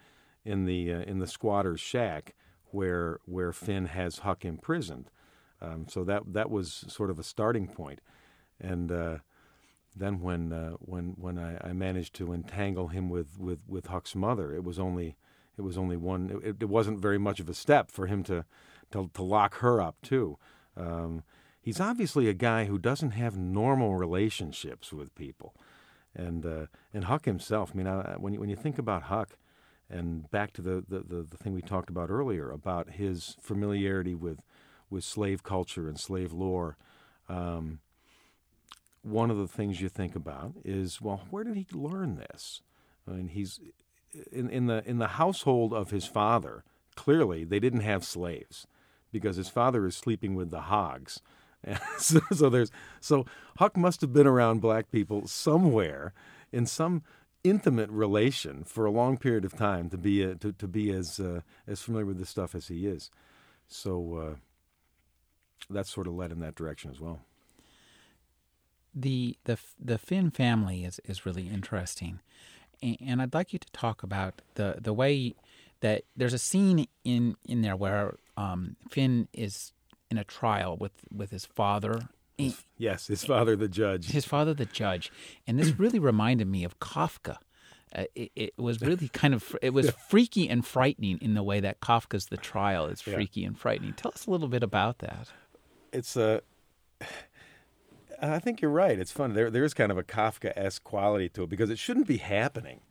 [0.44, 2.36] in the uh, in the squatter's shack
[2.72, 5.10] where where Finn has Huck imprisoned.
[5.62, 7.78] Um, so that that was sort of a starting point.
[7.78, 8.02] point,
[8.60, 9.18] and uh,
[9.96, 14.16] then when uh, when when I, I, managed to entangle him with, with, with Huck's
[14.16, 15.16] mother, it was only
[15.58, 16.42] it was only one.
[16.44, 18.46] It, it wasn't very much of a step for him to
[18.92, 20.38] to, to lock her up too.
[20.76, 21.24] Um,
[21.62, 25.56] he's obviously a guy who doesn't have normal relationships with people,
[26.14, 27.72] and uh, and Huck himself.
[27.74, 29.38] I mean, I, when you when you think about Huck,
[29.90, 34.16] and back to the, the, the, the, thing we talked about earlier about his familiarity
[34.16, 34.40] with
[34.90, 36.78] with slave culture and slave lore.
[37.28, 37.80] Um,
[39.06, 42.62] one of the things you think about is, well, where did he learn this?
[43.08, 43.60] I mean, he's
[44.32, 46.64] in, in the in the household of his father.
[46.96, 48.66] Clearly, they didn't have slaves
[49.12, 51.22] because his father is sleeping with the hogs.
[51.98, 53.26] so, so there's so
[53.58, 56.14] Huck must have been around black people somewhere
[56.52, 57.04] in some
[57.44, 61.20] intimate relation for a long period of time to be a, to, to be as
[61.20, 63.12] uh, as familiar with this stuff as he is.
[63.68, 64.36] So uh,
[65.70, 67.22] that sort of led in that direction as well.
[68.96, 72.20] The the the Finn family is is really interesting
[72.82, 75.36] and I'd like you to talk about the the way
[75.82, 79.74] that there's a scene in in there where um, Finn is
[80.10, 82.10] in a trial with with his father.
[82.78, 84.12] yes, his father, the judge.
[84.12, 85.12] His father, the judge,
[85.48, 87.38] and this really reminded me of Kafka.
[87.96, 89.92] Uh, it, it, was really kind of it was yeah.
[90.10, 93.48] freaky and frightening in the way that Kafka's The Trial is freaky yeah.
[93.48, 93.94] and frightening.
[93.94, 95.30] Tell us a little bit about that.
[95.94, 96.42] It's a.
[98.22, 98.98] Uh I think you're right.
[99.00, 99.34] It's fun.
[99.34, 102.82] There, there is kind of a Kafka-esque quality to it because it shouldn't be happening.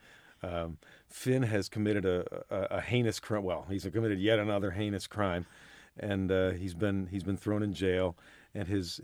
[0.42, 3.44] Um, Finn has committed a, a, a, heinous crime.
[3.44, 5.46] Well, he's committed yet another heinous crime,
[5.98, 8.16] and uh, he's been he's been thrown in jail,
[8.54, 9.00] and his,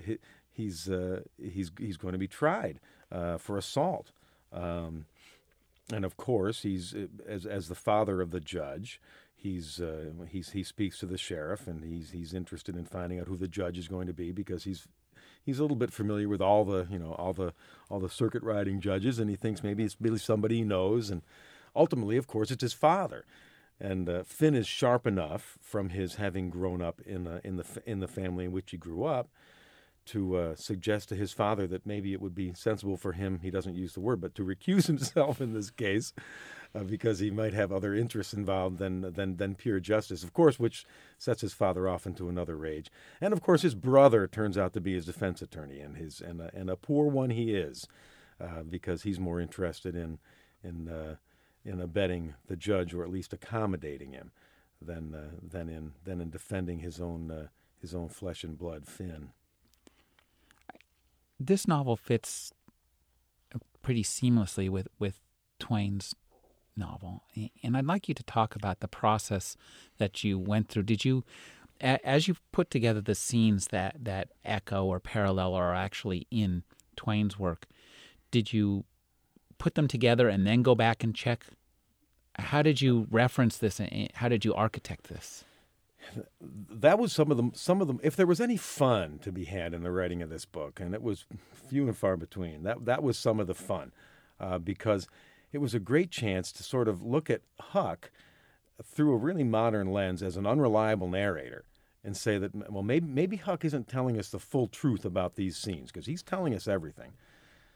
[0.51, 4.13] he's uh, he's he's going to be tried uh, for assault.
[4.53, 5.07] Um,
[5.93, 6.95] and of course, he's
[7.27, 9.01] as as the father of the judge.
[9.35, 13.29] He's uh, he's he speaks to the sheriff, and he's he's interested in finding out
[13.29, 14.87] who the judge is going to be because he's
[15.45, 17.53] he's a little bit familiar with all the you know all the
[17.89, 21.11] all the circuit riding judges, and he thinks maybe it's really somebody he knows.
[21.11, 21.23] And
[21.75, 23.25] ultimately, of course, it's his father.
[23.83, 27.65] And uh, Finn is sharp enough from his having grown up in uh, in the
[27.87, 29.29] in the family in which he grew up
[30.07, 33.41] to uh, suggest to his father that maybe it would be sensible for him.
[33.43, 36.13] He doesn't use the word, but to recuse himself in this case
[36.75, 40.59] uh, because he might have other interests involved than, than, than pure justice, of course,
[40.59, 40.85] which
[41.19, 42.91] sets his father off into another rage.
[43.21, 46.41] And of course, his brother turns out to be his defense attorney, and, his, and,
[46.41, 47.89] a, and a poor one he is
[48.41, 50.19] uh, because he's more interested in,
[50.63, 51.17] in, uh,
[51.65, 54.31] in abetting the judge or at least accommodating him
[54.81, 57.47] than, uh, than, in, than in defending his own, uh,
[57.81, 59.31] his own flesh and blood, Finn.
[61.39, 62.53] This novel fits
[63.83, 65.21] pretty seamlessly with, with
[65.59, 66.15] Twain's
[66.81, 67.23] novel.
[67.63, 69.57] And I'd like you to talk about the process
[69.99, 70.83] that you went through.
[70.85, 71.25] Did you,
[71.81, 76.65] as you put together the scenes that, that echo or parallel or are actually in
[76.97, 77.67] Twain's work,
[78.33, 78.85] did you
[79.59, 81.45] put them together and then go back and check?
[82.37, 83.79] How did you reference this?
[83.79, 85.45] And how did you architect this?
[86.49, 89.45] that was some of them some of them if there was any fun to be
[89.45, 91.27] had in the writing of this book and it was
[91.69, 93.93] few and far between that that was some of the fun
[94.41, 95.07] uh, because
[95.53, 98.11] it was a great chance to sort of look at Huck
[98.83, 101.65] through a really modern lens as an unreliable narrator
[102.03, 105.57] and say that well maybe maybe Huck isn't telling us the full truth about these
[105.57, 107.13] scenes because he's telling us everything.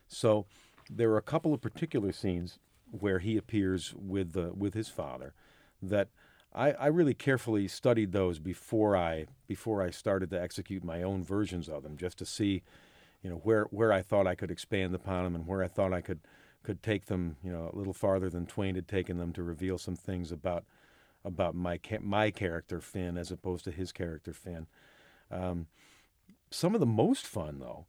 [0.08, 0.46] So
[0.90, 2.58] there are a couple of particular scenes
[2.90, 5.34] where he appears with the with his father
[5.82, 6.08] that
[6.54, 11.24] I, I really carefully studied those before I before I started to execute my own
[11.24, 12.62] versions of them just to see
[13.22, 15.92] you know where where I thought I could expand upon them and where I thought
[15.92, 16.20] I could
[16.64, 19.78] could take them, you know, a little farther than Twain had taken them to reveal
[19.78, 20.64] some things about
[21.24, 24.66] about my my character Finn as opposed to his character Finn.
[25.30, 25.66] Um,
[26.50, 27.86] some of the most fun though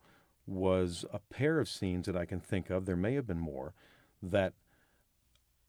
[0.47, 2.85] was a pair of scenes that I can think of.
[2.85, 3.73] There may have been more
[4.21, 4.53] that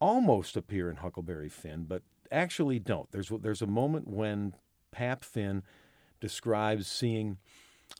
[0.00, 3.10] almost appear in Huckleberry Finn, but actually don't.
[3.12, 4.54] There's there's a moment when
[4.90, 5.62] Pap Finn
[6.20, 7.38] describes seeing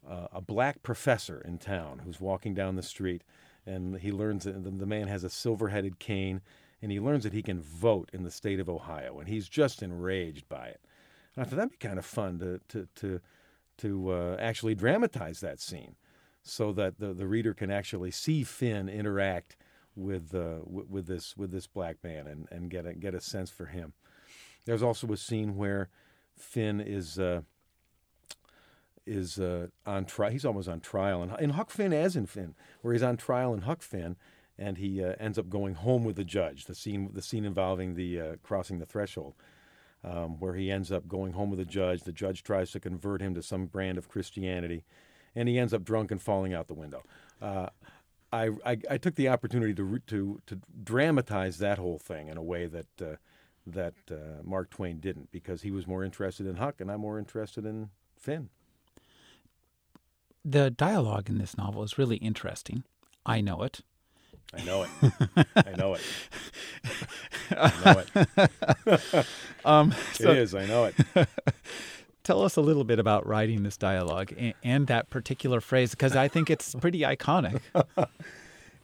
[0.08, 3.22] uh, a black professor in town who's walking down the street,
[3.66, 6.40] and he learns that the, man has a silver-headed cane,
[6.80, 9.82] and he learns that he can vote in the state of Ohio, and he's just
[9.82, 10.80] enraged by it.
[11.34, 13.20] And I thought that'd be kind of fun to to to
[13.78, 15.96] to uh, actually dramatize that scene,
[16.42, 19.56] so that the the reader can actually see Finn interact
[19.94, 23.20] with uh, w- with this with this black man and, and get a get a
[23.20, 23.92] sense for him.
[24.64, 25.88] There's also a scene where
[26.36, 27.42] Finn is uh,
[29.06, 30.30] is uh, on trial.
[30.30, 33.54] He's almost on trial in, in Huck Finn as in Finn, where he's on trial
[33.54, 34.16] in Huck Finn,
[34.58, 36.64] and he uh, ends up going home with the judge.
[36.64, 39.34] The scene the scene involving the uh, crossing the threshold.
[40.04, 42.02] Um, where he ends up going home with the judge.
[42.02, 44.84] The judge tries to convert him to some brand of Christianity,
[45.34, 47.02] and he ends up drunk and falling out the window.
[47.42, 47.70] Uh,
[48.32, 52.42] I, I, I, took the opportunity to, to, to dramatize that whole thing in a
[52.42, 53.16] way that, uh,
[53.66, 57.18] that uh, Mark Twain didn't because he was more interested in Huck and I'm more
[57.18, 58.50] interested in Finn.
[60.48, 62.84] The dialogue in this novel is really interesting.
[63.26, 63.80] I know it.
[64.54, 64.90] I know it.
[65.56, 66.00] I know it.
[67.50, 68.04] I know
[68.86, 69.26] it.
[69.64, 70.54] um, so it is.
[70.54, 71.28] I know it.
[72.22, 76.14] Tell us a little bit about writing this dialogue and, and that particular phrase because
[76.14, 77.60] I think it's pretty iconic.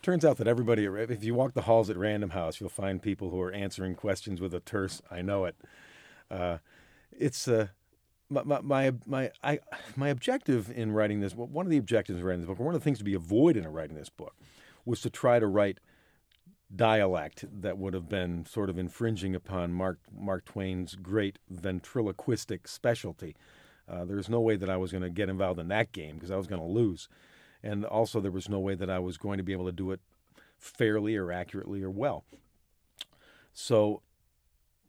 [0.02, 3.30] Turns out that everybody, if you walk the halls at Random House, you'll find people
[3.30, 5.54] who are answering questions with a terse "I know it."
[6.28, 6.58] Uh,
[7.12, 7.68] it's uh,
[8.32, 9.60] my my my I,
[9.96, 11.34] my objective in writing this.
[11.34, 13.14] One of the objectives in writing this book, or one of the things to be
[13.14, 14.34] avoided in writing this book,
[14.84, 15.78] was to try to write
[16.74, 23.36] dialect that would have been sort of infringing upon Mark Mark Twain's great ventriloquistic specialty.
[23.88, 26.14] Uh, there was no way that I was going to get involved in that game
[26.14, 27.08] because I was going to lose,
[27.62, 29.90] and also there was no way that I was going to be able to do
[29.90, 30.00] it
[30.58, 32.24] fairly or accurately or well.
[33.52, 34.02] So,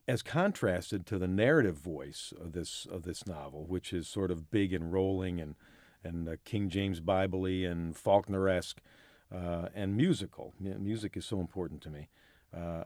[0.07, 4.51] as contrasted to the narrative voice of this of this novel, which is sort of
[4.51, 5.55] big and rolling and
[6.03, 8.81] and uh, King James Bible and Faulkner esque,
[9.33, 10.53] uh, and musical.
[10.59, 12.09] Music is so important to me.
[12.55, 12.83] Uh,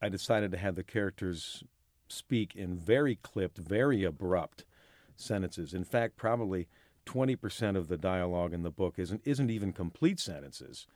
[0.00, 1.62] I decided to have the characters
[2.08, 4.64] speak in very clipped, very abrupt
[5.16, 5.72] sentences.
[5.72, 6.68] In fact, probably
[7.06, 10.86] 20% of the dialogue in the book isn't, isn't even complete sentences.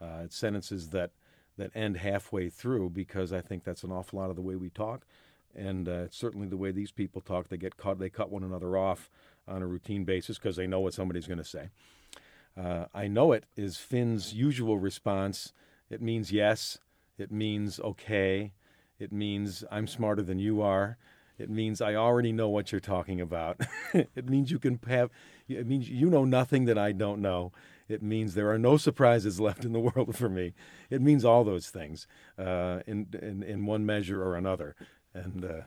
[0.00, 1.10] Uh, it's sentences that,
[1.58, 4.70] that end halfway through because I think that's an awful lot of the way we
[4.70, 5.04] talk.
[5.54, 7.48] And uh, certainly the way these people talk.
[7.48, 9.10] They get caught, they cut one another off
[9.46, 11.68] on a routine basis because they know what somebody's going to say.
[12.56, 15.52] Uh, I know it is Finn's usual response.
[15.90, 16.78] It means yes.
[17.18, 18.52] It means okay.
[18.98, 20.96] It means I'm smarter than you are.
[21.38, 23.60] It means I already know what you're talking about.
[23.94, 25.10] it means you can have.
[25.48, 27.52] It means you know nothing that I don't know.
[27.88, 30.54] It means there are no surprises left in the world for me.
[30.90, 32.06] It means all those things
[32.38, 34.74] uh, in, in in one measure or another.
[35.14, 35.60] And uh,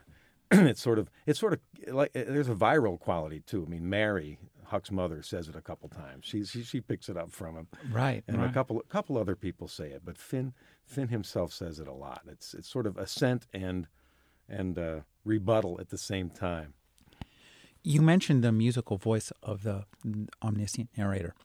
[0.51, 3.63] it's sort of it's sort of like there's a viral quality too.
[3.65, 6.25] I mean, Mary, Huck's mother says it a couple times.
[6.25, 7.67] She she, she picks it up from him.
[7.91, 8.23] Right.
[8.27, 8.49] And right.
[8.49, 10.53] a couple a couple other people say it, but Finn
[10.85, 12.21] Finn himself says it a lot.
[12.27, 13.87] It's it's sort of assent and
[14.47, 16.73] and uh, rebuttal at the same time.
[17.83, 19.85] You mentioned the musical voice of the
[20.43, 21.35] omniscient narrator.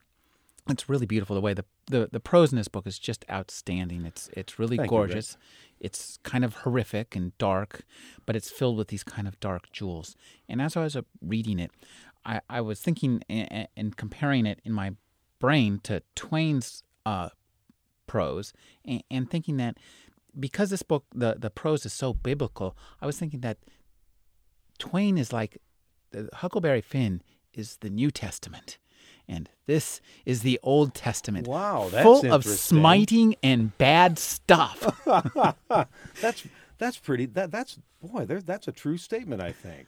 [0.70, 4.04] It's really beautiful the way the, the, the prose in this book is just outstanding.
[4.04, 5.36] It's it's really Thank gorgeous.
[5.38, 5.46] You,
[5.80, 7.82] it's kind of horrific and dark,
[8.26, 10.16] but it's filled with these kind of dark jewels.
[10.48, 11.70] And as I was reading it,
[12.24, 14.92] I, I was thinking and, and comparing it in my
[15.38, 17.30] brain to Twain's uh,
[18.06, 18.52] prose
[18.84, 19.78] and, and, thinking that
[20.38, 23.58] because this book, the, the prose is so biblical, I was thinking that
[24.78, 25.58] Twain is like
[26.34, 28.78] Huckleberry Finn is the New Testament.
[29.30, 31.46] And this is the Old Testament.
[31.46, 35.00] Wow, that's full of smiting and bad stuff.
[36.20, 36.46] that's
[36.78, 37.26] that's pretty.
[37.26, 38.24] That that's boy.
[38.24, 39.40] that's a true statement.
[39.40, 39.86] I think.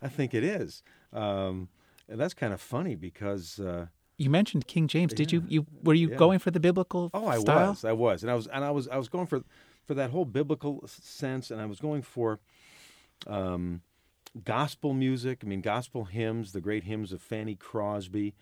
[0.00, 0.84] I think it is.
[1.12, 1.68] Um,
[2.08, 3.86] and that's kind of funny because uh,
[4.18, 5.12] you mentioned King James.
[5.12, 5.42] Did you?
[5.48, 6.16] You were you yeah.
[6.16, 7.10] going for the biblical?
[7.12, 7.70] Oh, I style?
[7.70, 7.84] was.
[7.84, 9.42] I was, and I was, and I was, I was going for
[9.84, 12.38] for that whole biblical sense, and I was going for
[13.26, 13.82] um,
[14.44, 15.40] gospel music.
[15.42, 18.34] I mean, gospel hymns, the great hymns of Fanny Crosby.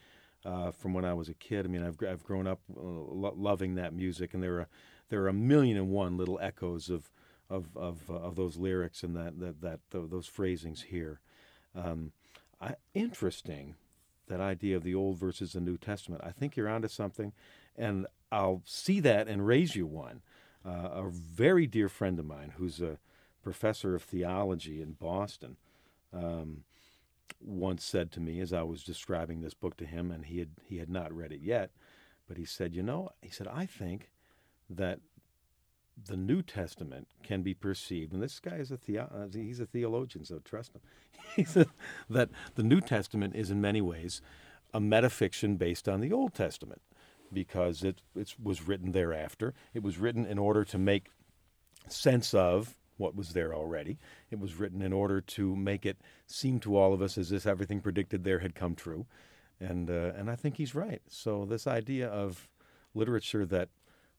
[0.45, 3.35] Uh, from when I was a kid, I mean, I've I've grown up uh, lo-
[3.37, 4.69] loving that music, and there are
[5.09, 7.11] there are a million and one little echoes of
[7.49, 11.21] of of, uh, of those lyrics and that that that those phrasings here.
[11.75, 12.13] Um,
[12.61, 13.75] I, interesting,
[14.29, 16.23] that idea of the Old versus the New Testament.
[16.25, 17.33] I think you're onto something,
[17.77, 20.23] and I'll see that and raise you one.
[20.67, 22.99] Uh, a very dear friend of mine who's a
[23.43, 25.59] professor of theology in Boston
[26.15, 26.65] um,
[27.41, 30.51] once said to me as I was describing this book to him, and he had
[30.65, 31.71] he had not read it yet,
[32.29, 34.11] but he said, you know, he said, I think
[34.71, 35.01] that
[36.07, 39.67] the New Testament can be perceived, and this guy is a theo- uh, he's a
[39.67, 40.81] theologian, so trust him.
[41.37, 41.67] he's a,
[42.11, 44.21] that the New Testament is in many ways
[44.73, 46.83] a metafiction based on the Old Testament
[47.33, 49.55] because it, it was written thereafter.
[49.73, 51.11] It was written in order to make
[51.89, 53.99] sense of what was there already.
[54.31, 57.47] It was written in order to make it seem to all of us as if
[57.47, 59.07] everything predicted there had come true.
[59.61, 61.03] And, uh, and I think he's right.
[61.09, 62.49] So, this idea of
[62.95, 63.69] literature that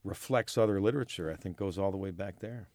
[0.03, 2.67] reflects other literature, I think, goes all the way back there.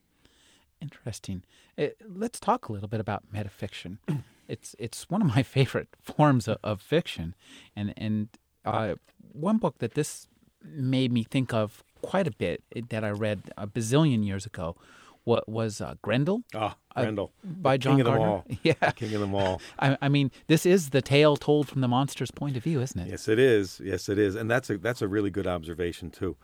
[0.81, 1.43] Interesting.
[1.79, 3.99] Uh, let's talk a little bit about metafiction.
[4.49, 7.35] it's it's one of my favorite forms of, of fiction,
[7.77, 8.29] and and
[8.65, 8.95] uh,
[9.33, 10.27] one book that this
[10.63, 14.77] made me think of quite a bit that I read a bazillion years ago
[15.25, 16.43] what was uh, Grendel.
[16.55, 18.27] Ah, Grendel uh, by John King Gardner.
[18.27, 18.59] of them all.
[18.63, 19.61] Yeah, King of them all.
[19.79, 23.01] I, I, mean, this is the tale told from the monster's point of view, isn't
[23.01, 23.09] it?
[23.09, 23.81] Yes, it is.
[23.83, 26.37] Yes, it is, and that's a that's a really good observation too.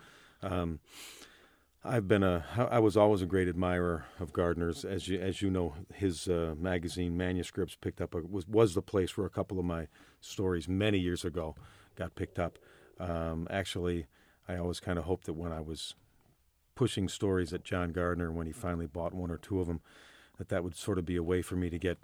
[0.42, 0.80] Um,
[1.84, 5.50] I've been a I was always a great admirer of Gardner's, as you as you
[5.50, 9.58] know, his uh, magazine manuscripts picked up a, was was the place where a couple
[9.58, 9.86] of my
[10.20, 11.54] stories many years ago
[11.94, 12.58] got picked up.
[12.98, 14.06] Um, actually,
[14.48, 15.94] I always kind of hoped that when I was
[16.76, 19.80] pushing stories at John Gardner, when he finally bought one or two of them,
[20.38, 21.98] that that would sort of be a way for me to get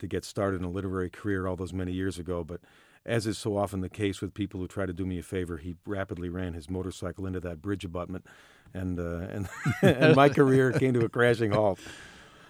[0.00, 2.42] to get started in a literary career all those many years ago.
[2.42, 2.60] But
[3.06, 5.58] as is so often the case with people who try to do me a favor,
[5.58, 8.26] he rapidly ran his motorcycle into that bridge abutment,
[8.72, 9.48] and uh, and
[9.82, 11.78] and my career came to a crashing halt.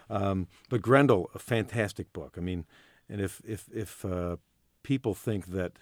[0.09, 2.37] Um, but Grendel, a fantastic book.
[2.39, 2.67] I mean,
[3.09, 4.37] and if if if uh,
[4.83, 5.73] people think that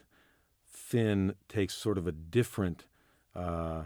[0.67, 2.87] Finn takes sort of a different
[3.35, 3.85] uh,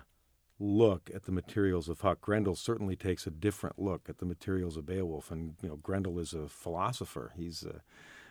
[0.59, 4.77] look at the materials of Huck, Grendel certainly takes a different look at the materials
[4.77, 5.31] of Beowulf.
[5.31, 7.33] And you know, Grendel is a philosopher.
[7.37, 7.83] He's a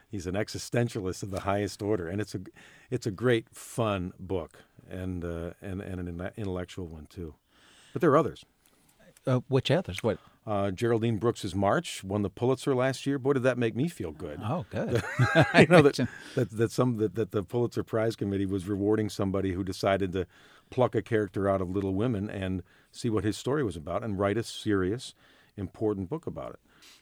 [0.09, 2.41] he's an existentialist of the highest order, and it's a
[2.89, 7.35] it's a great fun book and uh, and and an intellectual one too.
[7.93, 8.45] But there are others.
[9.27, 10.03] Uh, which others?
[10.03, 10.19] What?
[10.45, 13.17] Uh, Geraldine Brooks's March won the Pulitzer last year.
[13.17, 14.39] Boy, did that make me feel good.
[14.43, 15.01] Oh, good.
[15.59, 19.53] you know that, that that some that, that the Pulitzer Prize Committee was rewarding somebody
[19.53, 20.27] who decided to
[20.69, 24.17] pluck a character out of Little Women and see what his story was about and
[24.19, 25.13] write a serious,
[25.57, 26.59] important book about it.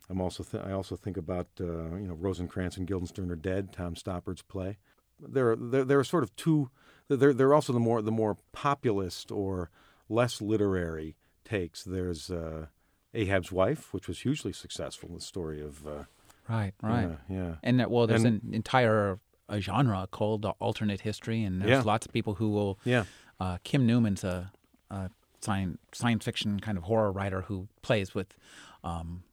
[0.09, 3.71] I'm also th- I also think about uh, you know Rosencrantz and Guildenstern are dead.
[3.73, 4.77] Tom Stoppard's play.
[5.19, 6.69] There are there, there are sort of two.
[7.09, 9.69] There there are also the more the more populist or
[10.09, 11.83] less literary takes.
[11.83, 12.67] There's uh,
[13.13, 15.09] Ahab's wife, which was hugely successful.
[15.13, 16.03] The story of uh,
[16.49, 17.55] right, right, yeah, yeah.
[17.63, 21.69] and that, well, there's And- an entire uh, genre called uh, alternate history, and there's
[21.71, 21.81] Yeah.
[21.81, 22.79] lots of people who will.
[22.85, 23.03] yeah.
[23.39, 24.51] Uh, Kim Newman's a,
[24.89, 25.09] a
[25.41, 28.35] science science fiction kind of horror writer who plays with
[28.83, 29.23] um,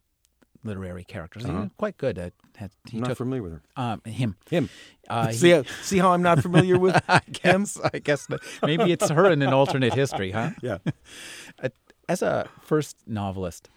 [0.64, 1.44] literary characters.
[1.44, 1.68] Uh-huh.
[1.78, 2.32] Quite good at.
[2.58, 3.62] at he I'm not took familiar with her.
[3.76, 4.36] um, him.
[4.50, 4.68] Him.
[5.08, 7.62] Uh, see, how- see how I'm not familiar with I him?
[7.62, 7.78] guess.
[7.92, 8.26] I guess
[8.62, 10.50] maybe it's her in an alternate history, huh?
[10.62, 10.78] Yeah.
[12.08, 13.68] As a first novelist,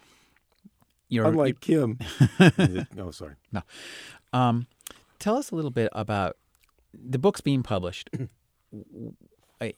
[1.08, 2.00] you're Unlike Kim.
[2.98, 3.36] oh, sorry.
[4.34, 4.66] Um,
[5.20, 6.36] tell us a little bit about
[6.94, 8.10] the books being published.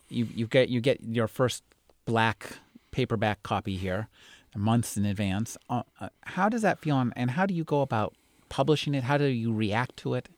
[0.10, 1.64] You you get you get your first
[2.06, 2.58] black
[2.92, 4.08] paperback copy here
[4.56, 5.58] months in advance.
[5.70, 8.14] Uh, uh, how does that feel, and, and how do you go about
[8.48, 9.04] publishing it?
[9.04, 10.30] How do you react to it?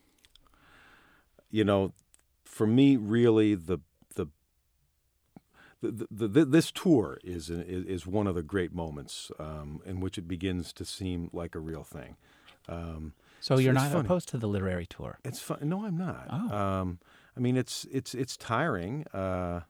[1.49, 1.93] you know,
[2.43, 3.77] for me, really, the
[4.15, 4.27] the,
[5.81, 10.17] the, the, the this tour is, is one of the great moments um, in which
[10.17, 12.17] it begins to seem like a real thing.
[12.67, 14.05] Um, So It's- you're not funny.
[14.05, 15.19] opposed to the literary tour.
[15.23, 15.59] it's fun.
[15.61, 16.27] No, I'm not.
[16.29, 16.57] Oh.
[16.57, 16.99] Um,
[17.37, 19.61] I mean, it's it's it's tiring, uh,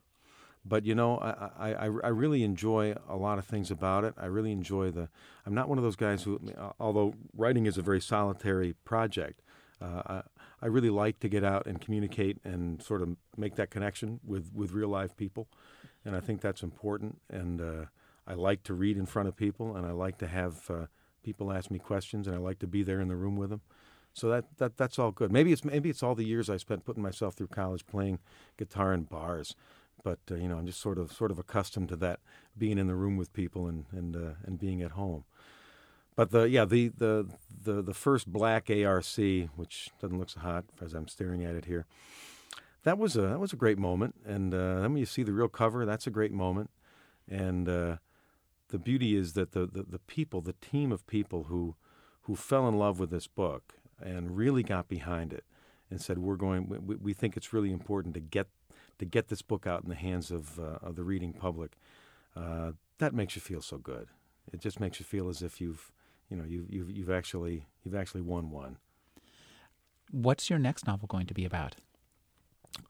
[0.63, 4.13] but you know, I, I I really enjoy a lot of things about it.
[4.18, 5.09] I really enjoy the.
[5.45, 6.39] I'm not one of those guys who,
[6.80, 9.41] although writing is a very solitary project,
[9.82, 10.22] uh, I,
[10.61, 14.51] I really like to get out and communicate and sort of make that connection with
[14.53, 15.49] with real live people,
[16.05, 17.20] and I think that's important.
[17.30, 17.86] And uh,
[18.26, 20.86] I like to read in front of people, and I like to have uh,
[21.22, 23.61] people ask me questions, and I like to be there in the room with them.
[24.18, 25.32] So that, that that's all good.
[25.32, 28.18] Maybe it's maybe it's all the years I spent putting myself through college playing
[28.57, 29.55] guitar in bars,
[30.03, 32.20] but uh, you know I'm just sort of sort of accustomed to that
[32.57, 35.24] being in the room with people and and uh, and being at home.
[36.15, 37.28] But the yeah the, the
[37.63, 39.05] the the first black ARC,
[39.55, 41.86] which doesn't look so hot as I'm staring at it here,
[42.86, 44.15] that was a that was a great moment.
[44.26, 46.72] And uh, then when you see the real cover, that's a great moment.
[47.30, 47.97] And uh,
[48.70, 51.76] the beauty is that the, the the people, the team of people who
[52.22, 55.43] who fell in love with this book and really got behind it
[55.89, 58.48] and said we're going we, we think it's really important to get
[59.00, 61.78] to get this book out in the hands of uh, of the reading public.
[62.36, 64.08] Uh, that makes you feel so good.
[64.52, 65.91] It just makes you feel as if you've
[66.30, 68.78] you know you've you've, you've actually you've actually won one.
[70.12, 71.76] What's your next novel going to be about?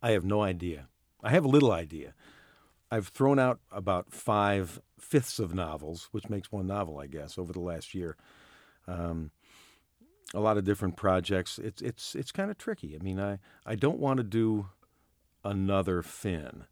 [0.02, 0.88] I have no idea.
[1.24, 2.14] I have a little idea.
[2.92, 7.52] I've thrown out about five fifths of novels, which makes one novel, I guess, over
[7.52, 8.16] the last year.
[8.88, 9.32] Um,
[10.34, 11.60] a lot of different projects.
[11.60, 12.96] It's it's it's kind of tricky.
[13.00, 14.68] I mean, I I don't want to do
[15.44, 16.66] another Finn.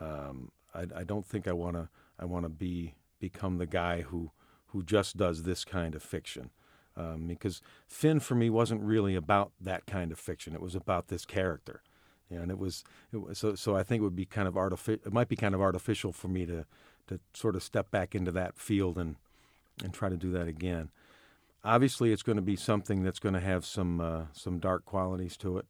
[0.00, 1.88] Um, I, I don't think I want to
[2.18, 4.32] I want to be become the guy who
[4.68, 6.50] who just does this kind of fiction.
[6.98, 10.54] Um, because Finn for me wasn't really about that kind of fiction.
[10.54, 11.82] It was about this character,
[12.30, 13.54] and it was, it was so.
[13.54, 15.02] So I think it would be kind of artificial.
[15.04, 16.64] It might be kind of artificial for me to
[17.08, 19.16] to sort of step back into that field and
[19.84, 20.90] and try to do that again.
[21.66, 25.36] Obviously, it's going to be something that's going to have some uh, some dark qualities
[25.38, 25.66] to it.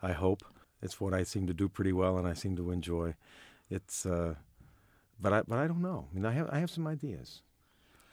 [0.00, 0.44] I hope
[0.80, 3.14] it's what I seem to do pretty well, and I seem to enjoy.
[3.68, 4.36] It's, uh,
[5.20, 6.06] but I but I don't know.
[6.10, 7.42] I mean, I have I have some ideas.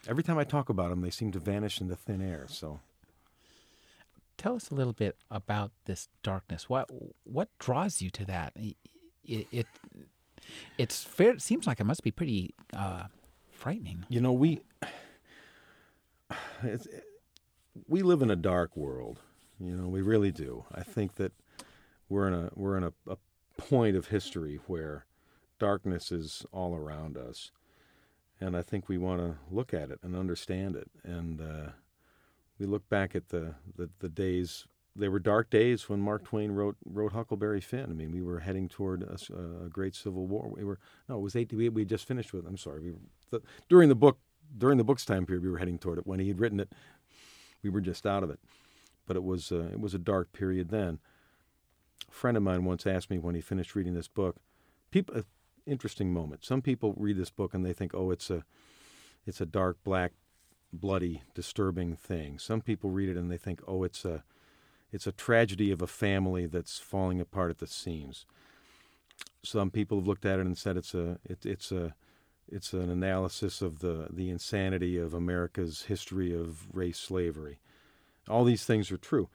[0.08, 2.46] Every time I talk about them, they seem to vanish into thin air.
[2.48, 2.80] So,
[4.36, 6.68] tell us a little bit about this darkness.
[6.68, 6.90] What
[7.22, 8.54] what draws you to that?
[8.56, 9.66] It, it
[10.76, 11.30] it's fair.
[11.30, 13.04] It seems like it must be pretty uh,
[13.52, 14.04] frightening.
[14.08, 14.60] You know, we
[17.88, 19.20] we live in a dark world.
[19.60, 20.64] You know, we really do.
[20.72, 21.32] I think that
[22.08, 23.16] we're in a we're in a, a
[23.56, 25.06] point of history where
[25.58, 27.50] darkness is all around us
[28.40, 30.90] and I think we want to look at it and understand it.
[31.02, 31.70] And uh,
[32.58, 34.66] we look back at the, the, the days.
[34.96, 37.86] They were dark days when Mark Twain wrote wrote Huckleberry Finn.
[37.90, 39.16] I mean, we were heading toward a,
[39.64, 40.52] a great civil war.
[40.54, 41.52] We were no, it was eight.
[41.52, 42.46] We, we just finished with.
[42.46, 42.80] I'm sorry.
[42.80, 42.92] We
[43.30, 44.18] the, during the book
[44.56, 46.06] during the book's time period, we were heading toward it.
[46.06, 46.72] When he had written it,
[47.62, 48.40] we were just out of it.
[49.06, 50.98] But it was uh, it was a dark period then.
[52.08, 54.36] A friend of mine once asked me when he finished reading this book,
[54.90, 55.22] people
[55.66, 56.44] interesting moment.
[56.44, 58.44] Some people read this book and they think, oh, it's a,
[59.26, 60.12] it's a dark, black,
[60.72, 62.38] bloody, disturbing thing.
[62.38, 64.24] Some people read it and they think, oh, it's a,
[64.92, 68.26] it's a tragedy of a family that's falling apart at the seams.
[69.42, 71.94] Some people have looked at it and said it's a, it, it's a,
[72.50, 77.58] it's an analysis of the, the insanity of America's history of race slavery.
[78.28, 79.28] All these things are true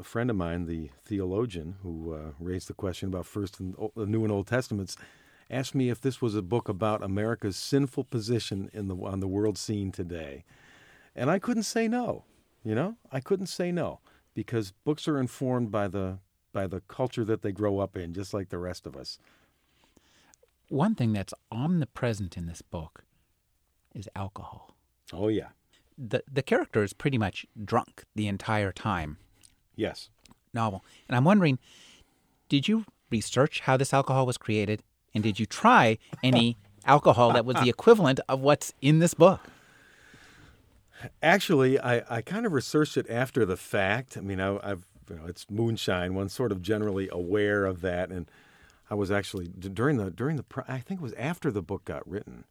[0.00, 4.06] a friend of mine, the theologian who uh, raised the question about First and the
[4.06, 4.96] New and Old Testaments,
[5.50, 9.28] asked me if this was a book about America's sinful position in the on the
[9.28, 10.44] world scene today,
[11.14, 12.24] and I couldn't say no.
[12.64, 14.00] You know, I couldn't say no
[14.34, 16.18] because books are informed by the
[16.52, 19.18] by the culture that they grow up in, just like the rest of us.
[20.70, 23.04] One thing that's omnipresent in this book
[23.94, 24.74] is alcohol.
[25.12, 25.48] Oh yeah.
[25.98, 29.18] The the character is pretty much drunk the entire time
[29.80, 30.10] Yes.
[30.52, 30.84] Novel.
[31.08, 31.58] And I'm wondering,
[32.50, 34.82] did you research how this alcohol was created?
[35.14, 39.40] And did you try any alcohol that was the equivalent of what's in this book?
[41.22, 44.18] Actually, I, I kind of researched it after the fact.
[44.18, 46.14] I mean, I, have you know, it's moonshine.
[46.14, 48.30] One's sort of generally aware of that, and
[48.90, 52.08] I was actually during the during the I think it was after the book got
[52.08, 52.44] written.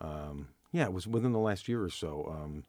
[0.00, 2.32] Um, yeah, it was within the last year or so.
[2.32, 2.64] Um,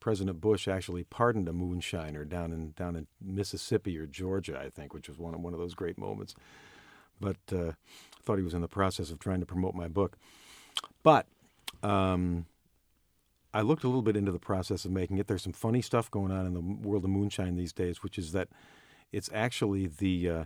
[0.00, 4.92] President Bush actually pardoned a moonshiner down in down in Mississippi or Georgia, I think,
[4.92, 6.34] which was one of, one of those great moments.
[7.20, 10.18] But uh, I thought he was in the process of trying to promote my book.
[11.02, 11.26] But
[11.82, 12.46] um,
[13.54, 15.28] I looked a little bit into the process of making it.
[15.28, 18.32] There's some funny stuff going on in the world of moonshine these days, which is
[18.32, 18.48] that
[19.12, 20.44] it's actually the uh,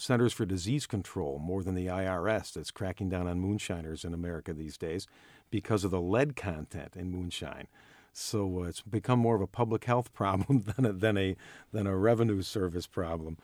[0.00, 4.52] Centers for Disease Control more than the IRS that's cracking down on moonshiners in America
[4.52, 5.06] these days
[5.50, 7.66] because of the lead content in moonshine.
[8.12, 11.36] So uh, it's become more of a public health problem than a, than a
[11.72, 13.38] than a revenue service problem.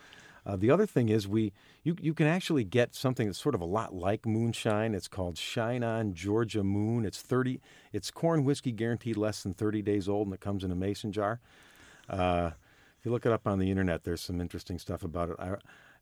[0.45, 1.53] Uh, the other thing is we
[1.83, 4.95] you you can actually get something that's sort of a lot like moonshine.
[4.95, 7.05] It's called Shine On Georgia Moon.
[7.05, 7.61] It's thirty.
[7.93, 11.11] It's corn whiskey guaranteed less than thirty days old, and it comes in a mason
[11.11, 11.41] jar.
[12.09, 12.51] Uh,
[12.99, 15.37] if you look it up on the internet, there's some interesting stuff about it.
[15.41, 15.57] I,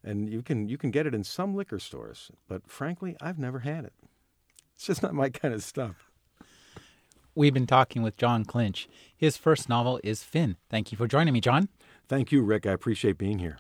[0.05, 3.61] and you can you can get it in some liquor stores, but frankly, I've never
[3.61, 3.95] had it.
[4.75, 6.11] It's just not my kind of stuff.
[7.35, 8.89] We've been talking with Jon Clinch.
[9.17, 10.57] His first novel is Finn.
[10.71, 11.69] Thank you for joining me, Jon.
[12.09, 12.67] Thank you, Rick.
[12.67, 13.59] I appreciate being here.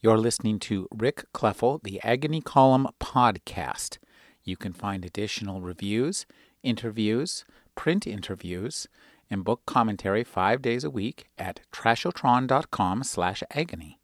[0.00, 3.98] You're listening to Rick Kleffel, the Agony Column podcast.
[4.44, 6.26] You can find additional reviews,
[6.62, 7.44] interviews,
[7.76, 8.88] print interviews,
[9.30, 14.01] and book commentary five days a week at trashotron.com slash agony.